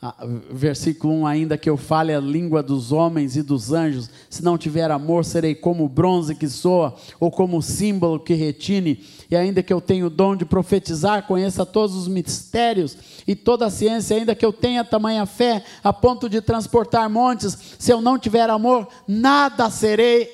Ah, 0.00 0.14
versículo 0.50 1.12
1: 1.12 1.26
Ainda 1.26 1.58
que 1.58 1.68
eu 1.68 1.76
fale 1.76 2.14
a 2.14 2.20
língua 2.20 2.62
dos 2.62 2.92
homens 2.92 3.36
e 3.36 3.42
dos 3.42 3.72
anjos, 3.72 4.08
se 4.30 4.42
não 4.42 4.56
tiver 4.56 4.90
amor, 4.90 5.24
serei 5.24 5.54
como 5.54 5.88
bronze 5.88 6.34
que 6.34 6.48
soa, 6.48 6.94
ou 7.20 7.30
como 7.30 7.60
símbolo 7.60 8.18
que 8.18 8.32
retine. 8.32 9.04
E 9.30 9.36
ainda 9.36 9.62
que 9.62 9.72
eu 9.72 9.80
tenha 9.80 10.06
o 10.06 10.10
dom 10.10 10.34
de 10.34 10.46
profetizar, 10.46 11.26
conheça 11.26 11.66
todos 11.66 11.94
os 11.94 12.08
mistérios 12.08 12.96
e 13.26 13.34
toda 13.34 13.66
a 13.66 13.70
ciência, 13.70 14.16
ainda 14.16 14.34
que 14.34 14.46
eu 14.46 14.52
tenha 14.54 14.84
tamanha 14.84 15.26
fé 15.26 15.62
a 15.84 15.92
ponto 15.92 16.26
de 16.28 16.40
transportar 16.40 17.08
montes, 17.10 17.76
se 17.78 17.90
eu 17.90 18.00
não 18.00 18.18
tiver 18.18 18.48
amor, 18.48 18.88
nada 19.06 19.68
serei. 19.68 20.30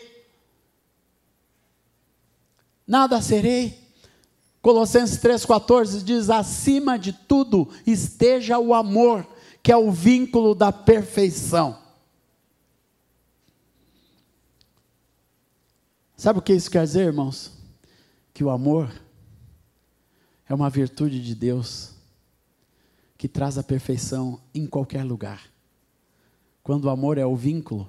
Nada 2.87 3.21
serei. 3.21 3.82
Colossenses 4.63 5.19
3,14 5.19 6.05
diz: 6.05 6.31
acima 6.31 6.97
de 6.97 7.13
tudo 7.13 7.69
esteja 7.85 8.59
o 8.61 8.73
amor 8.73 9.27
que 9.61 9.71
é 9.71 9.77
o 9.77 9.91
vínculo 9.91 10.55
da 10.55 10.73
perfeição. 10.73 11.79
Sabe 16.17 16.39
o 16.39 16.43
que 16.43 16.53
isso 16.53 16.71
quer 16.71 16.85
dizer, 16.85 17.07
irmãos? 17.07 17.53
Que 18.33 18.45
o 18.45 18.51
amor 18.51 18.93
é 20.49 20.55
uma 20.55 20.71
virtude 20.71 21.21
de 21.21 21.35
Deus 21.35 21.95
que 23.19 23.29
traz 23.29 23.59
a 23.59 23.63
perfeição 23.63 24.41
em 24.55 24.67
qualquer 24.67 25.05
lugar. 25.05 25.43
Quando 26.63 26.85
o 26.85 26.91
amor 26.91 27.19
é 27.19 27.27
o 27.27 27.35
vínculo, 27.35 27.89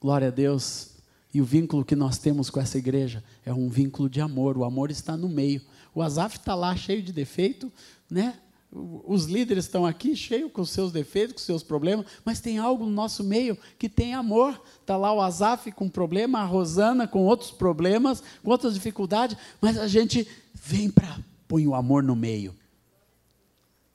glória 0.00 0.28
a 0.28 0.30
Deus, 0.30 0.95
e 1.36 1.40
o 1.42 1.44
vínculo 1.44 1.84
que 1.84 1.94
nós 1.94 2.16
temos 2.16 2.48
com 2.48 2.58
essa 2.58 2.78
igreja 2.78 3.22
é 3.44 3.52
um 3.52 3.68
vínculo 3.68 4.08
de 4.08 4.22
amor, 4.22 4.56
o 4.56 4.64
amor 4.64 4.90
está 4.90 5.18
no 5.18 5.28
meio. 5.28 5.60
O 5.94 6.00
Azaf 6.00 6.38
está 6.38 6.54
lá 6.54 6.74
cheio 6.74 7.02
de 7.02 7.12
defeito, 7.12 7.70
né? 8.08 8.38
Os 8.72 9.26
líderes 9.26 9.66
estão 9.66 9.84
aqui 9.84 10.16
cheios 10.16 10.50
com 10.50 10.64
seus 10.64 10.92
defeitos, 10.92 11.34
com 11.34 11.40
seus 11.40 11.62
problemas, 11.62 12.06
mas 12.24 12.40
tem 12.40 12.56
algo 12.56 12.86
no 12.86 12.90
nosso 12.90 13.22
meio 13.22 13.54
que 13.78 13.86
tem 13.86 14.14
amor. 14.14 14.58
Está 14.80 14.96
lá 14.96 15.12
o 15.12 15.20
Azaf 15.20 15.70
com 15.72 15.90
problema, 15.90 16.38
a 16.38 16.44
Rosana 16.46 17.06
com 17.06 17.26
outros 17.26 17.50
problemas, 17.50 18.22
com 18.42 18.50
outras 18.50 18.72
dificuldades, 18.72 19.36
mas 19.60 19.76
a 19.76 19.86
gente 19.86 20.26
vem 20.54 20.90
para 20.90 21.18
põe 21.46 21.66
o 21.66 21.74
amor 21.74 22.02
no 22.02 22.16
meio. 22.16 22.54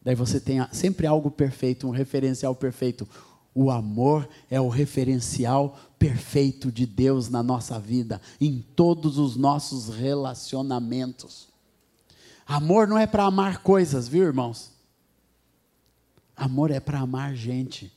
Daí 0.03 0.13
você 0.13 0.39
tem 0.39 0.59
sempre 0.71 1.07
algo 1.07 1.31
perfeito, 1.31 1.87
um 1.87 1.91
referencial 1.91 2.53
perfeito. 2.53 3.09
O 3.53 3.69
amor 3.69 4.29
é 4.49 4.59
o 4.61 4.69
referencial 4.69 5.77
perfeito 5.99 6.71
de 6.71 6.85
Deus 6.85 7.29
na 7.29 7.43
nossa 7.43 7.77
vida, 7.79 8.21
em 8.39 8.65
todos 8.75 9.17
os 9.17 9.35
nossos 9.35 9.89
relacionamentos. 9.89 11.49
Amor 12.45 12.87
não 12.87 12.97
é 12.97 13.05
para 13.05 13.25
amar 13.25 13.61
coisas, 13.61 14.07
viu, 14.07 14.23
irmãos? 14.23 14.71
Amor 16.35 16.71
é 16.71 16.79
para 16.79 16.99
amar 16.99 17.35
gente, 17.35 17.93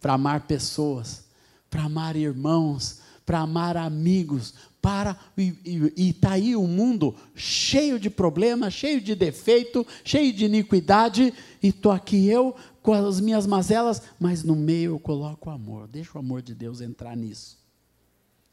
para 0.00 0.14
amar 0.14 0.46
pessoas, 0.46 1.24
para 1.68 1.82
amar 1.82 2.16
irmãos, 2.16 3.00
para 3.26 3.40
amar 3.40 3.76
amigos, 3.76 4.54
para 4.80 5.18
e 5.36 5.90
está 5.96 6.32
aí 6.32 6.54
o 6.54 6.66
mundo 6.66 7.14
cheio 7.34 7.98
de 7.98 8.10
problemas, 8.10 8.74
cheio 8.74 9.00
de 9.00 9.14
defeito, 9.14 9.86
cheio 10.04 10.32
de 10.32 10.44
iniquidade, 10.44 11.32
e 11.62 11.68
estou 11.68 11.90
aqui 11.90 12.28
eu 12.28 12.54
com 12.84 12.92
as 12.92 13.18
minhas 13.18 13.46
mazelas, 13.46 14.02
mas 14.20 14.44
no 14.44 14.54
meio 14.54 14.92
eu 14.92 14.98
coloco 14.98 15.48
o 15.48 15.52
amor. 15.52 15.88
Deixa 15.88 16.10
o 16.16 16.18
amor 16.18 16.42
de 16.42 16.54
Deus 16.54 16.82
entrar 16.82 17.16
nisso. 17.16 17.58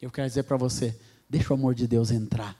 Eu 0.01 0.09
quero 0.09 0.25
dizer 0.25 0.43
para 0.43 0.55
você, 0.55 0.97
deixa 1.29 1.51
o 1.51 1.57
amor 1.57 1.75
de 1.75 1.85
Deus 1.85 2.11
entrar 2.11 2.57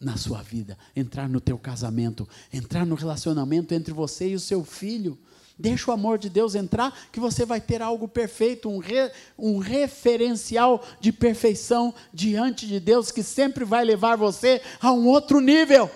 na 0.00 0.16
sua 0.16 0.42
vida, 0.42 0.76
entrar 0.96 1.28
no 1.28 1.40
teu 1.40 1.56
casamento, 1.56 2.28
entrar 2.52 2.84
no 2.84 2.96
relacionamento 2.96 3.72
entre 3.74 3.94
você 3.94 4.30
e 4.30 4.34
o 4.34 4.40
seu 4.40 4.64
filho. 4.64 5.16
Deixa 5.56 5.88
o 5.92 5.94
amor 5.94 6.18
de 6.18 6.28
Deus 6.28 6.56
entrar, 6.56 6.92
que 7.12 7.20
você 7.20 7.46
vai 7.46 7.60
ter 7.60 7.80
algo 7.80 8.08
perfeito, 8.08 8.68
um, 8.68 8.78
re, 8.78 9.12
um 9.38 9.58
referencial 9.58 10.84
de 10.98 11.12
perfeição 11.12 11.94
diante 12.12 12.66
de 12.66 12.80
Deus, 12.80 13.12
que 13.12 13.22
sempre 13.22 13.64
vai 13.64 13.84
levar 13.84 14.16
você 14.16 14.60
a 14.80 14.90
um 14.90 15.06
outro 15.06 15.40
nível. 15.40 15.88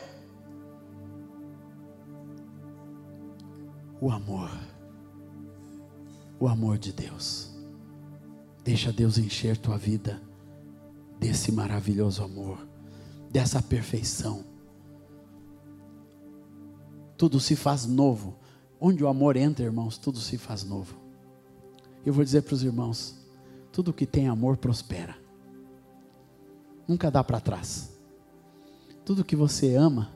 O 4.00 4.10
amor, 4.10 4.50
o 6.38 6.46
amor 6.46 6.78
de 6.78 6.92
Deus. 6.92 7.50
Deixa 8.62 8.92
Deus 8.92 9.18
encher 9.18 9.56
tua 9.56 9.76
vida 9.76 10.20
desse 11.18 11.50
maravilhoso 11.50 12.22
amor 12.22 12.68
dessa 13.30 13.60
perfeição. 13.62 14.44
Tudo 17.16 17.40
se 17.40 17.56
faz 17.56 17.86
novo. 17.86 18.36
Onde 18.80 19.02
o 19.02 19.08
amor 19.08 19.36
entra, 19.36 19.64
irmãos, 19.64 19.98
tudo 19.98 20.18
se 20.18 20.38
faz 20.38 20.64
novo. 20.64 20.96
Eu 22.06 22.12
vou 22.12 22.24
dizer 22.24 22.42
para 22.42 22.54
os 22.54 22.62
irmãos: 22.62 23.16
tudo 23.72 23.92
que 23.92 24.06
tem 24.06 24.28
amor 24.28 24.56
prospera. 24.56 25.16
Nunca 26.86 27.10
dá 27.10 27.22
para 27.22 27.40
trás. 27.40 27.98
Tudo 29.04 29.24
que 29.24 29.36
você 29.36 29.74
ama, 29.74 30.12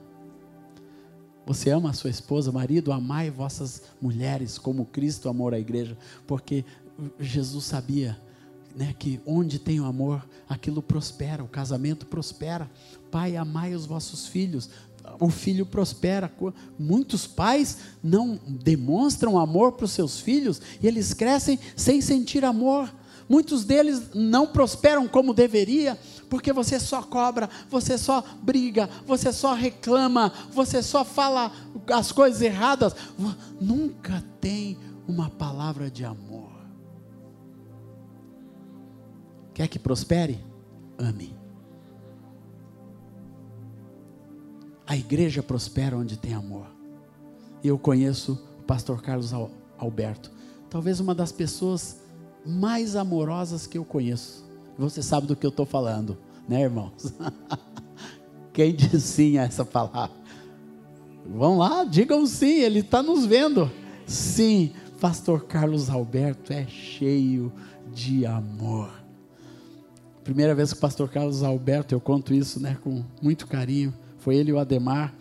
você 1.47 1.71
ama 1.71 1.91
a 1.91 1.93
sua 1.93 2.11
esposa, 2.11 2.53
marido, 2.53 2.93
amai 2.93 3.31
vossas 3.31 3.83
mulheres 4.01 4.59
como 4.59 4.87
Cristo 4.87 5.29
amou 5.29 5.49
a 5.49 5.59
igreja, 5.59 5.97
porque 6.27 6.65
Jesus 7.19 7.65
sabia 7.65 8.19
né, 8.75 8.95
que 8.99 9.21
onde 9.27 9.59
tem 9.59 9.81
o 9.81 9.85
amor, 9.85 10.27
aquilo 10.49 10.83
prospera, 10.83 11.43
o 11.43 11.49
casamento 11.49 12.07
prospera. 12.07 12.71
Pai, 13.11 13.37
amai 13.37 13.75
os 13.75 13.87
vossos 13.87 14.27
filhos. 14.27 14.71
O 15.19 15.29
filho 15.29 15.67
prospera. 15.67 16.33
Muitos 16.79 17.27
pais 17.27 17.79
não 18.03 18.39
demonstram 18.47 19.39
amor 19.39 19.73
para 19.73 19.85
os 19.85 19.93
seus 19.93 20.21
filhos 20.21 20.61
e 20.81 20.87
eles 20.87 21.13
crescem 21.13 21.59
sem 21.77 22.01
sentir 22.01 22.45
amor. 22.45 22.93
Muitos 23.29 23.65
deles 23.65 24.11
não 24.15 24.47
prosperam 24.47 25.07
como 25.09 25.35
deveria, 25.35 25.99
porque 26.29 26.53
você 26.53 26.79
só 26.81 27.03
cobra, 27.03 27.49
você 27.69 27.97
só 27.97 28.23
briga, 28.43 28.89
você 29.07 29.33
só 29.33 29.55
reclama, 29.55 30.33
você 30.53 30.83
só 30.83 31.05
fala 31.05 31.53
as 31.93 32.13
coisas 32.13 32.41
erradas. 32.43 32.95
Nunca 33.61 34.23
tem 34.41 34.79
uma 35.07 35.31
palavra 35.31 35.91
de 35.91 36.05
amor. 36.05 36.53
Quer 39.55 39.69
que 39.69 39.79
prospere? 39.79 40.45
Ame. 40.99 41.37
A 44.87 44.97
igreja 44.97 45.43
prospera 45.43 45.97
onde 45.97 46.19
tem 46.19 46.35
amor. 46.35 46.67
Eu 47.63 47.79
conheço 47.79 48.43
o 48.59 48.63
pastor 48.63 49.01
Carlos 49.01 49.33
Alberto, 49.79 50.31
talvez 50.69 51.01
uma 51.01 51.15
das 51.15 51.31
pessoas 51.31 52.02
mais 52.45 52.97
amorosas 52.97 53.67
que 53.67 53.79
eu 53.79 53.85
conheço. 53.85 54.45
Você 54.79 55.03
sabe 55.03 55.27
do 55.27 55.37
que 55.37 55.47
eu 55.47 55.51
estou 55.51 55.67
falando, 55.67 56.19
né, 56.49 56.63
irmãos? 56.63 57.13
Quem 58.53 58.75
diz 58.75 59.03
sim 59.03 59.39
a 59.39 59.45
essa 59.45 59.65
palavra? 59.65 60.23
Vão 61.27 61.59
lá, 61.59 61.85
digam 61.85 62.27
sim, 62.27 62.61
ele 62.61 62.81
está 62.81 63.03
nos 63.03 63.25
vendo. 63.25 63.71
Sim, 64.07 64.73
pastor 65.01 65.45
Carlos 65.45 65.89
Alberto 65.89 66.53
é 66.53 66.67
cheio 66.67 67.53
de 67.93 68.27
amor. 68.27 68.91
Primeira 70.25 70.55
vez 70.55 70.73
que 70.73 70.79
o 70.79 70.81
pastor 70.81 71.09
Carlos 71.09 71.43
Alberto, 71.43 71.95
eu 71.95 72.01
conto 72.01 72.33
isso 72.33 72.61
né, 72.61 72.77
com 72.83 73.05
muito 73.21 73.47
carinho, 73.47 73.93
foi 74.19 74.37
ele 74.37 74.51
e 74.51 74.53
o 74.53 74.59
Ademar, 74.59 75.15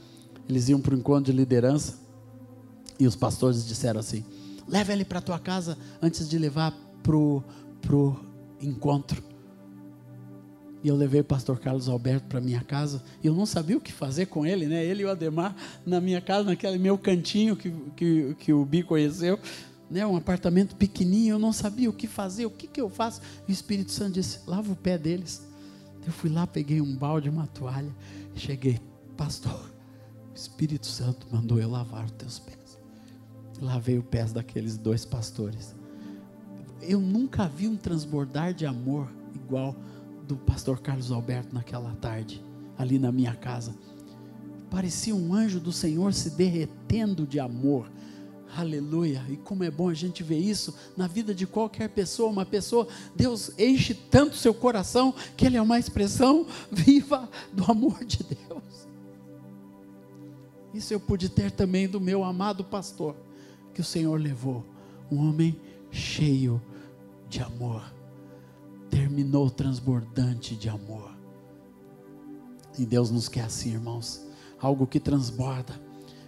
eles 0.47 0.69
iam 0.69 0.79
para 0.79 0.93
o 0.93 0.97
encontro 0.97 1.31
de 1.31 1.37
liderança, 1.37 1.99
e 2.99 3.07
os 3.07 3.15
pastores 3.15 3.65
disseram 3.65 3.99
assim: 3.99 4.23
leva 4.67 4.93
ele 4.93 5.03
para 5.03 5.21
tua 5.21 5.39
casa 5.39 5.77
antes 6.01 6.29
de 6.29 6.37
levar 6.37 6.77
para 7.01 7.15
o 7.15 8.15
encontro. 8.61 9.23
E 10.83 10.87
eu 10.87 10.95
levei 10.95 11.21
o 11.21 11.23
pastor 11.23 11.59
Carlos 11.59 11.87
Alberto 11.87 12.27
para 12.27 12.41
minha 12.41 12.61
casa, 12.61 13.03
e 13.23 13.27
eu 13.27 13.35
não 13.35 13.45
sabia 13.45 13.77
o 13.77 13.81
que 13.81 13.91
fazer 13.91 14.25
com 14.25 14.45
ele, 14.45 14.65
né? 14.65 14.83
Ele 14.83 15.03
e 15.03 15.05
o 15.05 15.11
Ademar 15.11 15.55
na 15.85 16.01
minha 16.01 16.19
casa, 16.19 16.45
naquele 16.45 16.79
meu 16.79 16.97
cantinho 16.97 17.55
que, 17.55 17.71
que, 17.95 18.35
que 18.39 18.53
o 18.53 18.65
Bi 18.65 18.81
conheceu 18.81 19.39
né, 19.91 20.07
um 20.07 20.15
apartamento 20.15 20.73
pequenininho, 20.77 21.35
eu 21.35 21.39
não 21.39 21.51
sabia 21.51 21.89
o 21.89 21.93
que 21.93 22.07
fazer, 22.07 22.45
o 22.45 22.49
que, 22.49 22.65
que 22.65 22.79
eu 22.79 22.89
faço. 22.89 23.21
E 23.45 23.51
o 23.51 23.53
Espírito 23.53 23.91
Santo 23.91 24.13
disse: 24.13 24.39
lava 24.47 24.71
o 24.71 24.75
pé 24.75 24.97
deles. 24.97 25.45
Eu 26.05 26.13
fui 26.13 26.29
lá, 26.29 26.47
peguei 26.47 26.81
um 26.81 26.95
balde, 26.95 27.29
uma 27.29 27.45
toalha, 27.45 27.93
cheguei, 28.33 28.79
pastor, 29.15 29.69
o 30.31 30.35
Espírito 30.35 30.87
Santo 30.87 31.27
mandou 31.29 31.59
eu 31.59 31.69
lavar 31.69 32.05
os 32.05 32.11
teus 32.11 32.39
pés. 32.39 32.79
Lavei 33.61 33.99
os 33.99 34.05
pés 34.05 34.33
daqueles 34.33 34.77
dois 34.77 35.05
pastores. 35.05 35.75
Eu 36.81 36.99
nunca 36.99 37.47
vi 37.47 37.67
um 37.67 37.75
transbordar 37.75 38.53
de 38.53 38.65
amor 38.65 39.07
igual 39.33 39.75
do 40.27 40.35
pastor 40.35 40.79
Carlos 40.79 41.11
Alberto 41.11 41.53
naquela 41.53 41.93
tarde, 41.95 42.43
ali 42.77 42.97
na 42.97 43.11
minha 43.11 43.35
casa. 43.35 43.75
Parecia 44.69 45.15
um 45.15 45.33
anjo 45.33 45.59
do 45.59 45.71
Senhor 45.71 46.13
se 46.13 46.31
derretendo 46.31 47.27
de 47.27 47.39
amor 47.39 47.89
Aleluia. 48.55 49.23
E 49.29 49.37
como 49.37 49.63
é 49.63 49.71
bom 49.71 49.87
a 49.87 49.93
gente 49.93 50.23
ver 50.23 50.39
isso 50.39 50.75
na 50.97 51.07
vida 51.07 51.33
de 51.33 51.47
qualquer 51.47 51.89
pessoa. 51.89 52.29
Uma 52.29 52.45
pessoa, 52.45 52.87
Deus 53.15 53.51
enche 53.57 53.93
tanto 53.93 54.35
seu 54.35 54.53
coração 54.53 55.13
que 55.37 55.45
ele 55.45 55.57
é 55.57 55.61
uma 55.61 55.79
expressão 55.79 56.45
viva 56.71 57.29
do 57.53 57.63
amor 57.71 58.03
de 58.03 58.23
Deus. 58.23 58.87
Isso 60.73 60.93
eu 60.93 60.99
pude 60.99 61.29
ter 61.29 61.51
também 61.51 61.87
do 61.87 61.99
meu 61.99 62.23
amado 62.23 62.63
pastor, 62.63 63.15
que 63.73 63.81
o 63.81 63.85
Senhor 63.85 64.19
levou, 64.19 64.65
um 65.11 65.17
homem 65.17 65.57
cheio 65.89 66.61
de 67.31 67.41
amor, 67.41 67.81
terminou 68.89 69.49
transbordante 69.49 70.53
de 70.53 70.67
amor. 70.67 71.15
E 72.77 72.85
Deus 72.85 73.09
nos 73.09 73.29
quer 73.29 73.45
assim, 73.45 73.71
irmãos, 73.71 74.27
algo 74.59 74.85
que 74.85 74.99
transborda. 74.99 75.73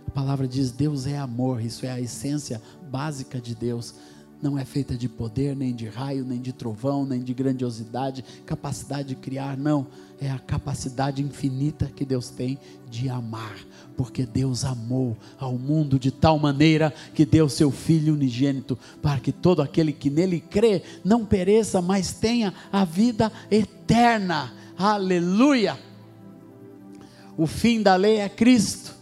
A 0.07 0.11
palavra 0.11 0.47
diz: 0.47 0.71
Deus 0.71 1.05
é 1.05 1.17
amor, 1.17 1.61
isso 1.61 1.85
é 1.85 1.91
a 1.91 1.99
essência 1.99 2.61
básica 2.89 3.39
de 3.41 3.53
Deus. 3.53 3.95
Não 4.43 4.59
é 4.59 4.65
feita 4.65 4.97
de 4.97 5.07
poder, 5.07 5.55
nem 5.55 5.73
de 5.73 5.87
raio, 5.87 6.25
nem 6.25 6.41
de 6.41 6.51
trovão, 6.51 7.05
nem 7.05 7.23
de 7.23 7.33
grandiosidade, 7.33 8.25
capacidade 8.45 9.07
de 9.07 9.15
criar, 9.15 9.55
não. 9.55 9.87
É 10.19 10.29
a 10.29 10.37
capacidade 10.37 11.23
infinita 11.23 11.85
que 11.85 12.03
Deus 12.03 12.29
tem 12.29 12.59
de 12.89 13.07
amar, 13.07 13.55
porque 13.95 14.25
Deus 14.25 14.65
amou 14.65 15.15
ao 15.39 15.57
mundo 15.57 15.97
de 15.97 16.11
tal 16.11 16.37
maneira 16.37 16.93
que 17.13 17.25
deu 17.25 17.47
seu 17.47 17.71
Filho 17.71 18.15
unigênito, 18.15 18.77
para 19.01 19.17
que 19.21 19.31
todo 19.31 19.61
aquele 19.61 19.93
que 19.93 20.09
nele 20.09 20.41
crê 20.41 20.83
não 21.05 21.25
pereça, 21.25 21.81
mas 21.81 22.11
tenha 22.11 22.53
a 22.69 22.83
vida 22.83 23.31
eterna. 23.49 24.51
Aleluia! 24.77 25.79
O 27.37 27.47
fim 27.47 27.81
da 27.81 27.95
lei 27.95 28.17
é 28.17 28.27
Cristo. 28.27 28.93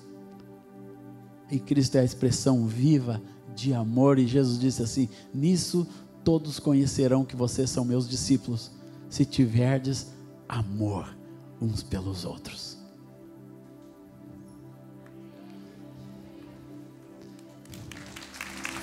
E 1.49 1.59
Cristo 1.59 1.95
é 1.95 2.01
a 2.01 2.05
expressão 2.05 2.67
viva 2.67 3.19
de 3.55 3.73
amor. 3.73 4.19
E 4.19 4.27
Jesus 4.27 4.59
disse 4.59 4.81
assim: 4.83 5.09
Nisso 5.33 5.87
todos 6.23 6.59
conhecerão 6.59 7.25
que 7.25 7.35
vocês 7.35 7.69
são 7.69 7.83
meus 7.83 8.07
discípulos, 8.07 8.71
se 9.09 9.25
tiverdes 9.25 10.07
amor 10.47 11.15
uns 11.61 11.83
pelos 11.83 12.25
outros. 12.25 12.77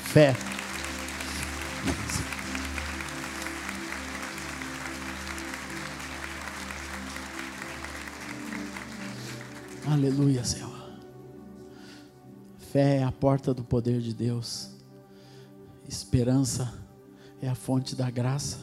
Fé. 0.05 0.35
Aleluia, 9.87 10.45
Senhor. 10.45 10.78
Fé 12.73 12.99
é 12.99 13.03
a 13.03 13.11
porta 13.11 13.55
do 13.55 13.65
poder 13.65 14.03
de 14.03 14.13
Deus. 14.13 14.69
Esperança 15.89 16.75
é 17.41 17.49
a 17.49 17.55
fonte 17.55 17.97
da 17.97 18.11
graça. 18.11 18.59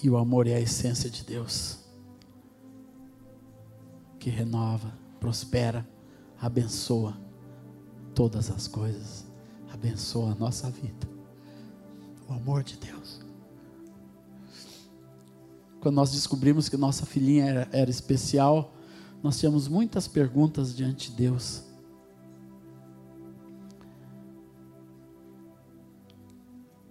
E 0.00 0.08
o 0.08 0.16
amor 0.16 0.46
é 0.46 0.54
a 0.54 0.60
essência 0.60 1.10
de 1.10 1.24
Deus. 1.24 1.78
Que 4.20 4.30
renova, 4.30 4.92
prospera, 5.18 5.84
abençoa 6.40 7.18
todas 8.14 8.48
as 8.48 8.68
coisas. 8.68 9.24
Abençoa 9.68 10.32
a 10.32 10.34
nossa 10.36 10.70
vida. 10.70 11.08
O 12.28 12.32
amor 12.32 12.62
de 12.62 12.76
Deus. 12.76 13.20
Quando 15.80 15.96
nós 15.96 16.12
descobrimos 16.12 16.68
que 16.68 16.76
nossa 16.76 17.04
filhinha 17.04 17.46
era, 17.46 17.68
era 17.72 17.90
especial, 17.90 18.72
nós 19.20 19.36
tínhamos 19.36 19.66
muitas 19.66 20.06
perguntas 20.06 20.76
diante 20.76 21.10
de 21.10 21.16
Deus. 21.16 21.67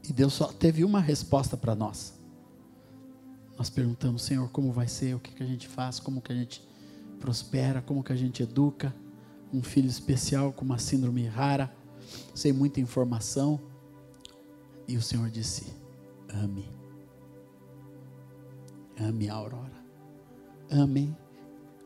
E 0.08 0.14
Deus 0.14 0.34
só 0.34 0.48
teve 0.48 0.86
uma 0.86 1.02
resposta 1.02 1.58
para 1.58 1.76
nós. 1.76 2.18
Nós 3.58 3.70
perguntamos, 3.70 4.22
Senhor, 4.22 4.50
como 4.52 4.72
vai 4.72 4.88
ser? 4.88 5.16
O 5.16 5.20
que, 5.20 5.34
que 5.34 5.44
a 5.44 5.46
gente 5.46 5.68
faz? 5.68 6.00
Como 6.00 6.22
que 6.22 6.32
a 6.32 6.36
gente 6.36 6.66
prospera? 7.20 7.82
Como 7.82 8.02
que 8.02 8.14
a 8.14 8.16
gente 8.16 8.42
educa? 8.42 8.96
Um 9.52 9.62
filho 9.62 9.90
especial 9.90 10.54
com 10.54 10.64
uma 10.64 10.78
síndrome 10.78 11.26
rara, 11.28 11.76
sem 12.34 12.54
muita 12.54 12.80
informação. 12.80 13.60
E 14.88 14.96
o 14.96 15.02
Senhor 15.02 15.30
disse: 15.30 15.74
ame. 16.30 16.70
Ame 18.98 19.30
a 19.30 19.34
Aurora. 19.34 19.84
Ame 20.72 21.16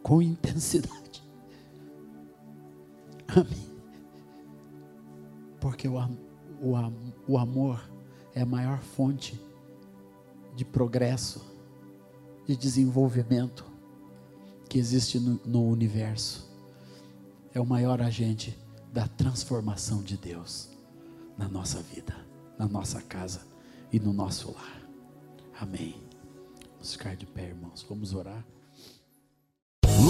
com 0.04 0.22
intensidade. 0.22 1.24
Ame. 3.36 3.72
Porque 5.60 5.88
o, 5.88 5.98
o, 6.62 6.94
o 7.28 7.38
amor 7.38 7.91
é 8.34 8.42
a 8.42 8.46
maior 8.46 8.80
fonte 8.80 9.40
de 10.56 10.66
progresso, 10.66 11.46
de 12.46 12.56
desenvolvimento 12.56 13.66
que 14.70 14.78
existe 14.78 15.20
no, 15.20 15.40
no 15.46 15.68
universo. 15.68 16.50
É 17.54 17.60
o 17.60 17.66
maior 17.66 18.02
agente 18.02 18.58
da 18.92 19.08
transformação 19.08 20.02
de 20.02 20.18
Deus 20.18 20.70
na 21.38 21.48
nossa 21.48 21.82
vida, 21.82 22.16
na 22.58 22.68
nossa 22.68 23.02
casa 23.02 23.42
e 23.92 24.00
no 24.00 24.14
nosso 24.14 24.52
lar. 24.52 24.82
Amém. 25.60 26.02
Vamos 26.74 26.94
ficar 26.94 27.16
de 27.16 27.26
pé, 27.26 27.50
irmãos. 27.50 27.86
Vamos 27.88 28.14
orar. 28.14 28.46